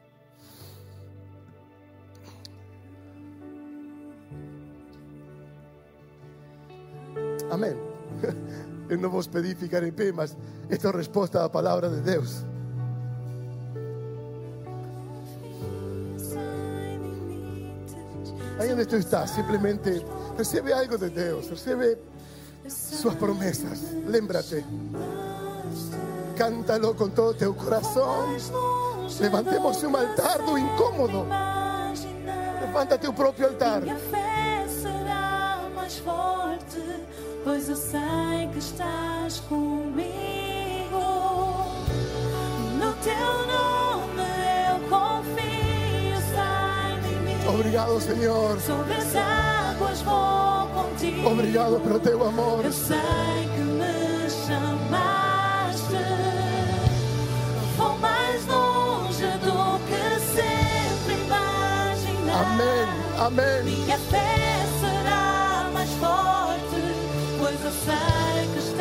Amén. 7.49 7.77
Eu 8.89 8.97
não 8.97 9.09
vos 9.09 9.27
pedi 9.27 9.55
ficar 9.55 9.83
em 9.83 9.91
pé, 9.91 10.11
mas 10.11 10.35
esta 10.69 10.87
é 10.87 10.91
a 10.91 10.97
resposta 10.97 11.43
à 11.43 11.49
palavra 11.49 11.89
de 11.89 12.01
Deus. 12.01 12.45
Ahí 18.59 18.69
donde 18.69 18.85
tú 18.85 18.95
estás, 18.95 19.31
simplemente 19.31 20.01
recibe 20.37 20.73
algo 20.73 20.97
de 20.97 21.09
Dios, 21.09 21.49
recibe 21.49 21.97
sus 22.67 23.13
promesas. 23.15 23.91
Lémbrate. 24.07 24.63
Cántalo 26.37 26.95
con 26.95 27.11
todo 27.11 27.33
tu 27.33 27.55
corazón. 27.55 28.37
Levantemos 29.19 29.83
un 29.83 29.95
altar 29.95 30.45
do 30.45 30.57
incómodo. 30.57 31.25
Levanta 32.61 32.97
tu 32.99 33.13
propio 33.13 33.47
altar. 33.47 33.83
Minha 33.83 33.97
fé 33.97 34.65
será 34.67 35.69
mais 35.73 35.97
forte, 35.99 36.81
pois 37.45 37.69
eu 37.69 37.75
sei 37.75 38.49
que 38.51 38.57
estás 38.57 39.39
comigo. 39.41 40.03
No 42.79 42.93
teu 43.03 43.47
nome 43.47 44.23
eu 44.67 44.79
confio, 44.89 46.17
sai 46.33 46.99
de 47.01 47.15
mim. 47.23 47.47
Obrigado, 47.47 48.01
Señor. 48.01 48.59
Sobre 48.59 48.93
as 48.93 49.15
águas 49.15 50.01
vou 50.01 50.67
contigo. 50.73 51.29
Obrigado 51.29 51.79
pelo 51.81 51.99
teu 51.99 52.27
amor. 52.27 52.65
Eu 52.65 52.73
sei 52.73 52.97
que 53.53 53.61
me 53.61 54.29
chamaste. 54.47 56.03
Vou 57.77 57.95
mais 57.99 58.45
longe 58.47 59.27
do 59.45 59.79
que 59.85 60.19
sempre 60.33 61.13
imaginei. 61.23 62.33
Amém. 62.33 63.05
Amém. 63.19 63.63
Minha 63.63 63.97
fé 63.99 64.65
será 64.81 65.69
mais 65.73 65.89
forte, 65.91 66.54
sacrifice. 67.71 68.74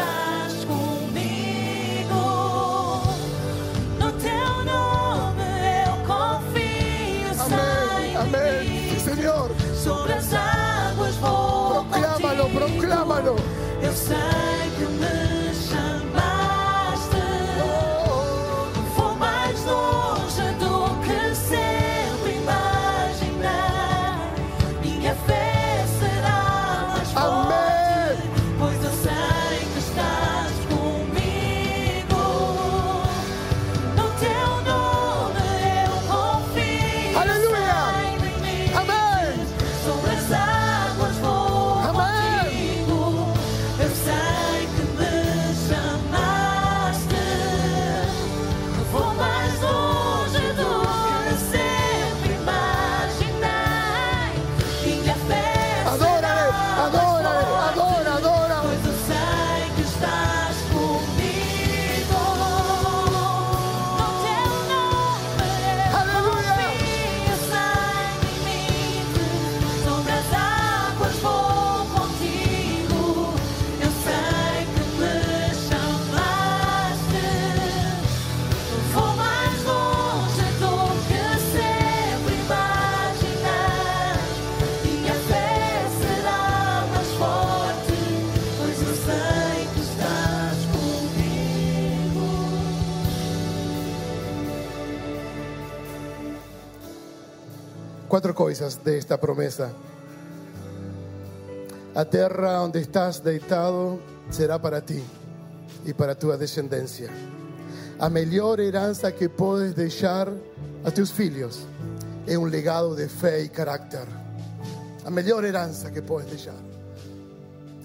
Cuatro 98.25 98.43
coisas 98.43 98.77
de 98.83 98.97
esta 98.97 99.19
promesa. 99.19 99.71
A 101.95 102.07
terra 102.07 102.63
onde 102.63 102.81
estás 102.81 103.21
deitado 103.21 104.01
será 104.31 104.59
para 104.59 104.81
ti. 104.81 105.05
e 105.85 105.93
para 105.93 106.15
tua 106.15 106.39
descendência. 106.39 107.11
A 107.99 108.09
melhor 108.09 108.61
herança 108.61 109.13
que 109.13 109.29
podes 109.29 109.75
deixar 109.75 110.33
a 110.83 110.91
teus 110.91 111.11
filhos 111.11 111.67
é 112.27 112.39
um 112.39 112.47
legado 112.47 112.97
de 112.97 113.09
fé 113.09 113.43
e 113.43 113.49
caráter. 113.51 114.07
A 115.05 115.11
melhor 115.11 115.45
herança 115.45 115.91
que 115.91 116.01
podes 116.01 116.31
deixar. 116.31 116.57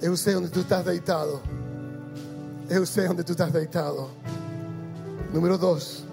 Eu 0.01 0.15
sei 0.15 0.37
onde 0.37 0.47
tu 0.47 0.61
estás 0.61 0.85
deitado. 0.85 1.41
Eu 2.69 2.85
sei 2.85 3.09
onde 3.09 3.25
tu 3.25 3.33
estás 3.33 3.51
deitado. 3.51 4.09
Número 5.33 5.57
dois, 5.57 6.05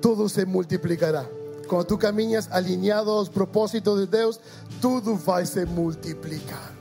tudo 0.00 0.28
se 0.28 0.46
multiplicará. 0.46 1.26
Quando 1.64 1.84
tu 1.84 1.98
caminhas 1.98 2.48
alinhado 2.50 3.10
aos 3.10 3.28
propósitos 3.28 4.00
de 4.00 4.06
Deus, 4.06 4.40
tudo 4.80 5.14
vai 5.16 5.46
se 5.46 5.64
multiplicar. 5.64 6.72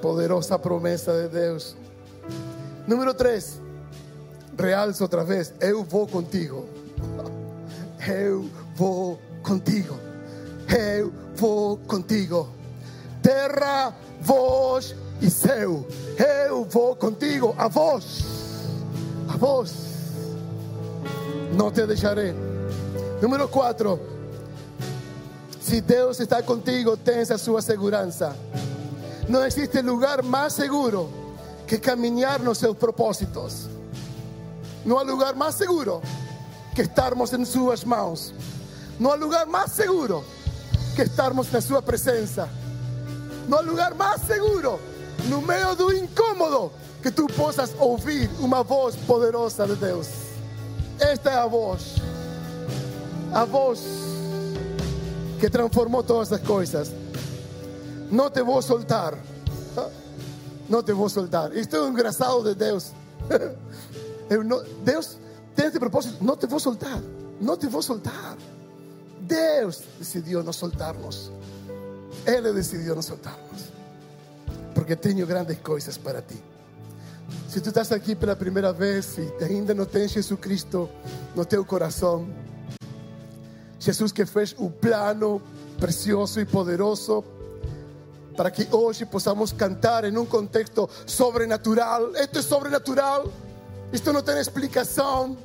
Poderosa 0.00 0.58
promessa 0.58 1.12
de 1.22 1.28
Deus. 1.28 1.76
Número 2.86 3.14
3. 3.14 3.60
Realzo 4.58 5.02
outra 5.02 5.24
vez. 5.24 5.52
Eu 5.60 5.82
vou 5.82 6.06
contigo. 6.06 6.66
Eu 8.06 8.48
vou 8.74 9.18
contigo. 9.42 9.96
Eu 10.68 11.12
vou 11.36 11.76
contigo. 11.78 12.48
Terra, 13.22 13.94
voz 14.20 14.94
e 15.20 15.30
céu. 15.30 15.86
Eu 16.18 16.64
vou 16.64 16.96
contigo. 16.96 17.54
A 17.56 17.68
voz. 17.68 18.24
A 19.28 19.36
voz. 19.36 19.91
Não 21.52 21.70
te 21.70 21.86
deixarei. 21.86 22.34
Número 23.20 23.46
4. 23.46 24.00
Se 25.60 25.80
Deus 25.80 26.18
está 26.18 26.42
contigo, 26.42 26.96
tens 26.96 27.30
a 27.30 27.38
sua 27.38 27.60
segurança. 27.60 28.34
Não 29.28 29.44
existe 29.44 29.80
lugar 29.82 30.22
mais 30.22 30.54
seguro 30.54 31.10
que 31.66 31.78
caminhar 31.78 32.40
nos 32.40 32.58
seus 32.58 32.76
propósitos. 32.76 33.68
Não 34.84 34.98
há 34.98 35.02
lugar 35.02 35.34
mais 35.34 35.54
seguro 35.54 36.02
que 36.74 36.82
estarmos 36.82 37.32
em 37.32 37.44
suas 37.44 37.84
mãos. 37.84 38.34
Não 38.98 39.12
há 39.12 39.14
lugar 39.14 39.46
mais 39.46 39.72
seguro 39.72 40.24
que 40.96 41.02
estarmos 41.02 41.52
na 41.52 41.60
sua 41.60 41.82
presença. 41.82 42.48
Não 43.46 43.58
há 43.58 43.60
lugar 43.60 43.94
mais 43.94 44.22
seguro 44.22 44.80
no 45.28 45.42
meio 45.42 45.74
do 45.76 45.92
incômodo 45.92 46.72
que 47.02 47.10
tu 47.10 47.26
possas 47.26 47.74
ouvir 47.78 48.30
uma 48.40 48.62
voz 48.62 48.96
poderosa 48.96 49.66
de 49.66 49.76
Deus. 49.76 50.21
Esta 51.02 51.30
é 51.30 51.34
a 51.34 51.46
voz. 51.46 51.96
A 53.32 53.44
voz 53.44 53.80
que 55.40 55.50
transformou 55.50 56.04
todas 56.04 56.32
as 56.32 56.40
coisas. 56.40 56.92
Não 58.10 58.30
te 58.30 58.42
vou 58.42 58.62
soltar. 58.62 59.18
Não 60.68 60.82
te 60.82 60.92
vou 60.92 61.08
soltar. 61.08 61.54
Isto 61.56 61.76
é 61.76 61.82
um 61.82 61.88
engraçado 61.88 62.42
de 62.44 62.54
não, 64.44 64.62
Deus 64.84 65.18
tem 65.56 65.66
esse 65.66 65.78
propósito. 65.78 66.22
Não 66.22 66.36
te 66.36 66.46
vou 66.46 66.60
soltar. 66.60 67.00
Não 67.40 67.56
te 67.56 67.66
vou 67.66 67.82
soltar. 67.82 68.36
Deus 69.20 69.82
decidiu 69.98 70.44
não 70.44 70.52
soltar-nos. 70.52 71.32
Ele 72.24 72.52
decidiu 72.52 72.94
não 72.94 73.02
soltar-nos. 73.02 73.72
Porque 74.72 74.94
tenho 74.94 75.26
grandes 75.26 75.58
coisas 75.58 75.98
para 75.98 76.22
ti. 76.22 76.51
Se 77.52 77.60
tu 77.60 77.68
estás 77.68 77.92
aqui 77.92 78.16
pela 78.16 78.34
primeira 78.34 78.72
vez 78.72 79.18
e 79.18 79.44
ainda 79.44 79.74
não 79.74 79.84
tens 79.84 80.12
Jesus 80.12 80.40
Cristo 80.40 80.88
no 81.36 81.44
teu 81.44 81.62
coração, 81.66 82.26
Jesus 83.78 84.10
que 84.10 84.24
fez 84.24 84.54
o 84.56 84.70
plano 84.70 85.38
precioso 85.78 86.40
e 86.40 86.46
poderoso 86.46 87.22
para 88.38 88.50
que 88.50 88.66
hoje 88.74 89.04
possamos 89.04 89.52
cantar 89.52 90.06
em 90.06 90.16
um 90.16 90.24
contexto 90.24 90.88
sobrenatural. 91.04 92.16
Esto 92.16 92.38
é 92.38 92.42
sobrenatural. 92.42 93.30
Isto 93.92 94.14
não 94.14 94.22
tem 94.22 94.38
explicação. 94.38 95.36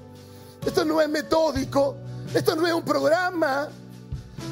Isto 0.66 0.86
não 0.86 1.02
é 1.02 1.10
metódico. 1.10 1.94
Isto 2.34 2.56
não 2.56 2.66
é 2.66 2.74
um 2.74 2.82
programa. 2.82 3.70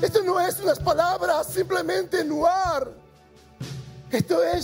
Isto 0.03 0.21
não 0.23 0.37
é 0.37 0.49
umas 0.61 0.79
palavras 0.79 1.47
simplesmente 1.47 2.21
no 2.21 2.45
ar. 2.45 2.85
Isto 4.11 4.33
é 4.41 4.59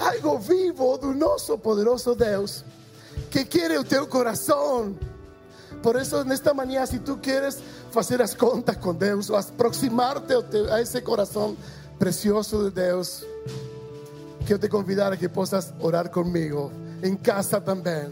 algo 0.00 0.38
vivo 0.38 0.96
do 0.96 1.12
nosso 1.12 1.58
poderoso 1.58 2.14
Deus 2.14 2.64
que 3.30 3.44
quer 3.44 3.78
o 3.78 3.84
teu 3.84 4.06
coração. 4.06 4.96
Por 5.82 5.96
isso, 5.96 6.24
nesta 6.24 6.52
manhã, 6.52 6.84
se 6.86 6.98
tu 6.98 7.18
queres 7.18 7.62
fazer 7.90 8.20
as 8.20 8.34
contas 8.34 8.76
com 8.76 8.94
Deus, 8.94 9.30
ou 9.30 9.36
aproximar-te 9.36 10.34
a 10.70 10.80
esse 10.80 11.00
coração 11.00 11.56
precioso 11.98 12.64
de 12.64 12.70
Deus, 12.70 13.24
quero 14.46 14.58
te 14.58 14.68
convidar 14.68 15.12
a 15.12 15.16
que 15.16 15.28
possas 15.28 15.72
orar 15.80 16.10
comigo, 16.10 16.72
em 17.02 17.14
casa 17.14 17.60
também. 17.60 18.10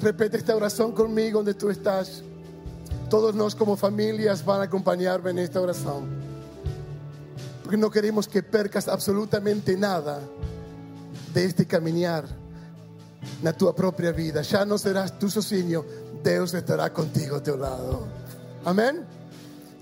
Repete 0.00 0.36
esta 0.36 0.56
oração 0.56 0.92
comigo 0.92 1.40
onde 1.40 1.54
tu 1.54 1.70
estás. 1.70 2.22
Todos 3.10 3.34
nós, 3.34 3.54
como 3.54 3.76
famílias, 3.76 4.40
vão 4.40 4.60
acompanhar-me 4.60 5.32
nesta 5.32 5.60
oração. 5.60 6.08
Porque 7.62 7.76
não 7.76 7.90
queremos 7.90 8.26
que 8.26 8.42
percas 8.42 8.88
absolutamente 8.88 9.76
nada 9.76 10.22
de 11.32 11.44
este 11.44 11.64
caminhar 11.64 12.24
na 13.42 13.52
tua 13.52 13.72
própria 13.72 14.12
vida. 14.12 14.42
Já 14.42 14.64
não 14.64 14.78
serás 14.78 15.10
tu 15.12 15.30
sozinho, 15.30 15.84
Deus 16.22 16.52
estará 16.54 16.90
contigo 16.90 17.36
ao 17.36 17.40
teu 17.40 17.56
lado. 17.56 18.06
Amém? 18.64 19.02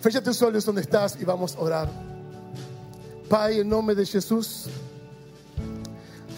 Fecha 0.01 0.23
teus 0.23 0.41
olhos 0.43 0.67
onde 0.67 0.81
estás 0.81 1.17
e 1.21 1.25
vamos 1.25 1.57
orar. 1.57 1.89
Pai, 3.29 3.61
em 3.61 3.65
nome 3.65 3.95
de 3.95 4.05
Jesus, 4.05 4.67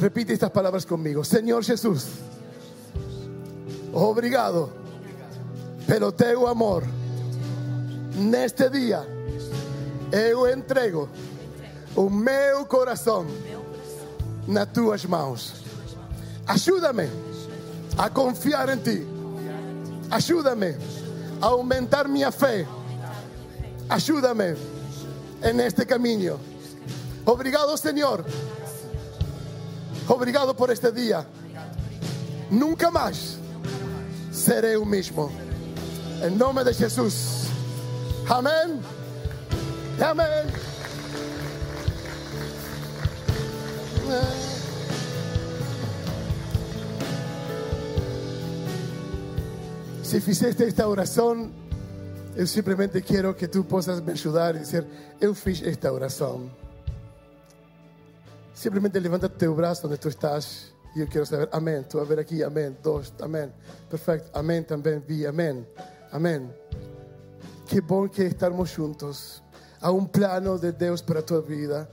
repite 0.01 0.33
estas 0.33 0.51
palavras 0.51 0.85
comigo. 0.85 1.25
Senhor 1.25 1.63
Jesus, 1.63 2.09
obrigado 3.93 4.73
pelo 5.87 6.11
teu 6.13 6.47
amor. 6.47 6.85
Neste 8.15 8.69
dia, 8.69 9.07
eu 10.11 10.53
entrego 10.53 11.09
o 11.97 12.11
meu 12.11 12.67
coração 12.67 13.27
nas 14.47 14.69
tuas 14.73 15.05
mãos. 15.05 15.55
Ajuda-me 16.47 17.09
a 17.97 18.11
confiar 18.11 18.69
em 18.69 18.79
ti. 18.79 19.07
Ajuda-me 20.11 20.77
a 21.41 21.47
aumentar 21.47 22.09
minha 22.09 22.31
fé. 22.31 22.67
Ajuda-me 23.89 24.57
en 25.43 25.61
este 25.61 25.87
camino. 25.87 26.39
Obrigado, 27.25 27.77
Senhor. 27.77 28.25
Obrigado 30.09 30.55
por 30.55 30.71
este 30.71 30.91
dia. 30.93 31.27
Nunca 32.51 32.91
mais 32.91 33.39
serei 34.33 34.77
o 34.77 34.85
mesmo. 34.85 35.31
Em 36.23 36.31
nome 36.31 36.65
de 36.65 36.73
Jesus. 36.73 37.47
Amém. 38.29 38.81
Amém. 40.01 40.72
Se 50.13 50.21
fizeste 50.21 50.65
esta 50.65 50.87
oração, 50.87 51.51
eu 52.37 52.47
simplesmente 52.47 53.01
quero 53.01 53.35
que 53.35 53.49
tu 53.49 53.65
possas 53.65 53.99
me 54.01 54.13
ajudar 54.13 54.55
e 54.55 54.59
dizer: 54.59 54.87
Eu 55.19 55.35
fiz 55.35 55.63
esta 55.63 55.91
oração. 55.91 56.51
Simplesmente 58.53 58.99
levanta 58.99 59.29
teu 59.29 59.55
braço 59.55 59.87
onde 59.87 59.97
tu 59.97 60.09
estás 60.09 60.73
e 60.95 61.01
eu 61.01 61.07
quero 61.07 61.25
saber: 61.25 61.49
Amém. 61.51 61.83
Tu 61.83 61.99
a 61.99 62.05
ver 62.05 62.19
aqui, 62.19 62.43
Amém. 62.43 62.77
Dois, 62.83 63.11
Amém. 63.23 63.51
Perfeito, 63.89 64.29
Amém 64.35 64.63
também 64.63 64.99
vi, 64.99 65.27
Amém. 65.27 65.67
Amém. 66.11 66.51
Que 67.67 67.81
bom 67.81 68.07
que 68.07 68.23
estarmos 68.23 68.69
juntos. 68.69 69.43
Há 69.81 69.91
um 69.91 70.05
plano 70.05 70.59
de 70.59 70.73
Deus 70.73 71.01
para 71.01 71.21
a 71.21 71.23
tua 71.23 71.41
vida. 71.41 71.91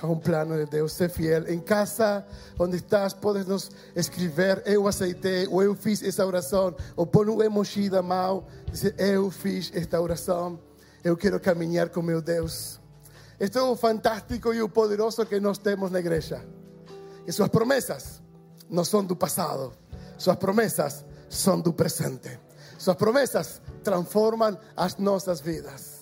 Há 0.00 0.06
um 0.06 0.18
plano 0.18 0.56
de 0.56 0.66
Deus, 0.70 0.92
ser 0.92 1.10
fiel. 1.10 1.48
Em 1.48 1.58
casa, 1.58 2.24
onde 2.58 2.76
estás, 2.76 3.12
podes 3.12 3.46
nos 3.46 3.70
escrever: 3.96 4.62
Eu 4.64 4.86
aceitei, 4.86 5.46
ou 5.48 5.62
eu 5.62 5.74
fiz 5.74 6.02
essa 6.02 6.24
oração, 6.24 6.74
ou 6.94 7.06
pôr 7.06 7.28
um 7.28 7.42
emoji 7.42 7.90
da 7.90 8.00
mão, 8.00 8.46
dizer: 8.70 8.94
Eu 8.96 9.30
fiz 9.30 9.72
esta 9.74 10.00
oração, 10.00 10.60
eu 11.02 11.16
quero 11.16 11.40
caminhar 11.40 11.88
com 11.88 12.00
meu 12.00 12.22
Deus. 12.22 12.80
É 13.40 13.60
o 13.60 13.76
fantástico 13.76 14.52
e 14.52 14.62
o 14.62 14.68
poderoso 14.68 15.24
que 15.26 15.40
nós 15.40 15.58
temos 15.58 15.90
na 15.90 16.00
igreja. 16.00 16.44
E 17.26 17.32
suas 17.32 17.48
promessas 17.48 18.22
não 18.68 18.84
são 18.84 19.04
do 19.04 19.16
passado, 19.16 19.72
suas 20.16 20.36
promessas 20.36 21.04
são 21.28 21.60
do 21.60 21.72
presente. 21.72 22.38
Suas 22.78 22.96
promessas 22.96 23.60
transformam 23.82 24.56
as 24.76 24.96
nossas 24.96 25.40
vidas. 25.40 25.97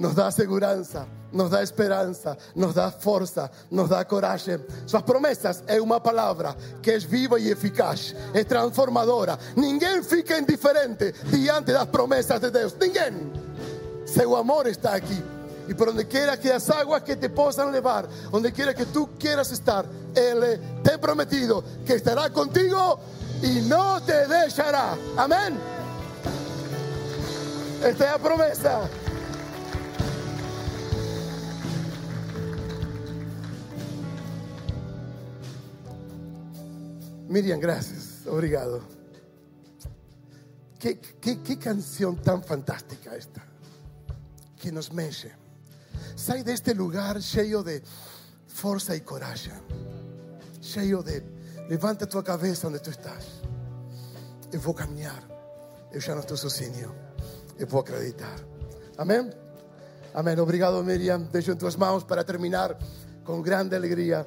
Nos 0.00 0.14
dá 0.14 0.30
segurança, 0.30 1.06
nos 1.30 1.50
dá 1.50 1.62
esperança, 1.62 2.34
nos 2.54 2.72
dá 2.72 2.90
força, 2.90 3.50
nos 3.70 3.90
dá 3.90 4.02
coragem. 4.02 4.58
Suas 4.86 5.02
promessas 5.02 5.62
é 5.66 5.78
uma 5.78 6.00
palavra 6.00 6.56
que 6.80 6.92
é 6.92 6.98
viva 6.98 7.38
e 7.38 7.50
eficaz, 7.50 8.16
é 8.32 8.42
transformadora. 8.42 9.38
Ninguém 9.54 10.02
fica 10.02 10.38
indiferente 10.38 11.12
diante 11.30 11.72
das 11.72 11.84
promessas 11.84 12.40
de 12.40 12.50
Deus. 12.50 12.74
Ninguém. 12.80 13.30
Seu 14.06 14.34
amor 14.36 14.66
está 14.68 14.94
aqui. 14.94 15.22
Y 15.68 15.74
por 15.74 15.88
donde 15.88 16.08
quiera 16.08 16.38
que 16.40 16.48
las 16.48 16.70
aguas 16.70 17.02
que 17.02 17.14
te 17.14 17.28
puedan 17.28 17.70
llevar, 17.70 18.08
donde 18.32 18.52
quiera 18.52 18.72
que 18.72 18.86
tú 18.86 19.10
quieras 19.18 19.52
estar, 19.52 19.84
Él 20.14 20.58
te 20.82 20.94
ha 20.94 20.98
prometido 20.98 21.62
que 21.84 21.96
estará 21.96 22.30
contigo 22.30 22.98
y 23.42 23.60
no 23.68 24.00
te 24.00 24.26
dejará. 24.26 24.96
Amén. 25.18 25.58
Esta 27.84 28.04
es 28.06 28.12
la 28.12 28.18
promesa. 28.18 28.88
Miriam, 37.30 37.60
gracias. 37.60 38.26
Obrigado. 38.26 38.82
Qué, 40.80 40.98
qué, 40.98 41.40
qué 41.40 41.58
canción 41.60 42.16
tan 42.16 42.42
fantástica 42.42 43.14
esta. 43.14 43.40
Que 44.60 44.72
nos 44.72 44.92
mexe. 44.92 45.30
Sai 46.16 46.42
de 46.42 46.52
este 46.52 46.74
lugar 46.74 47.20
lleno 47.20 47.62
de 47.62 47.84
fuerza 48.48 48.96
y 48.96 49.02
coraje. 49.02 49.52
Lleno 50.74 51.04
de 51.04 51.22
levanta 51.68 52.08
tu 52.08 52.20
cabeza 52.24 52.62
donde 52.64 52.80
tú 52.80 52.90
estás. 52.90 53.24
Eu 54.50 54.60
vou 54.60 54.74
caminhar. 54.74 55.22
Eu 55.92 56.00
já 56.00 56.14
não 56.14 56.22
estou 56.22 56.36
sozinho. 56.36 56.92
Eu 57.56 57.66
vou 57.68 57.80
acreditar. 57.80 58.40
Amém? 58.98 59.30
Amém. 60.12 60.36
Obrigado, 60.40 60.82
Miriam. 60.82 61.20
Deixo 61.30 61.52
em 61.52 61.56
tuas 61.56 61.76
mãos 61.76 62.02
para 62.02 62.24
terminar 62.24 62.76
com 63.22 63.40
grande 63.40 63.76
alegria 63.76 64.26